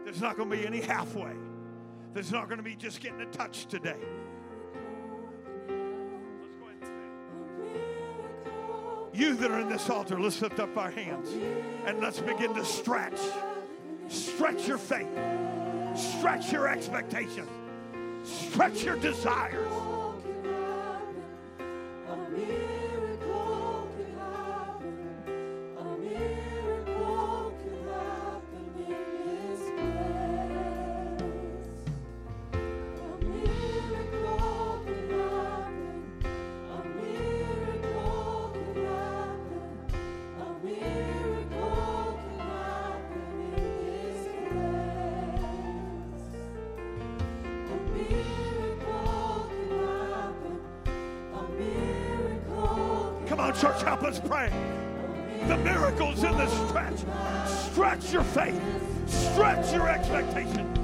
[0.06, 1.34] There's not going to be any halfway.
[2.14, 4.00] There's not going to be just getting a touch today.
[9.20, 11.28] You that are in this altar, let's lift up our hands
[11.86, 13.20] and let's begin to stretch.
[14.07, 15.09] Stretch your faith,
[15.93, 17.49] stretch your expectations,
[18.24, 19.70] stretch your desires.
[54.48, 57.00] the miracles in the stretch.
[57.48, 58.62] Stretch your faith,
[59.08, 60.79] stretch your expectation.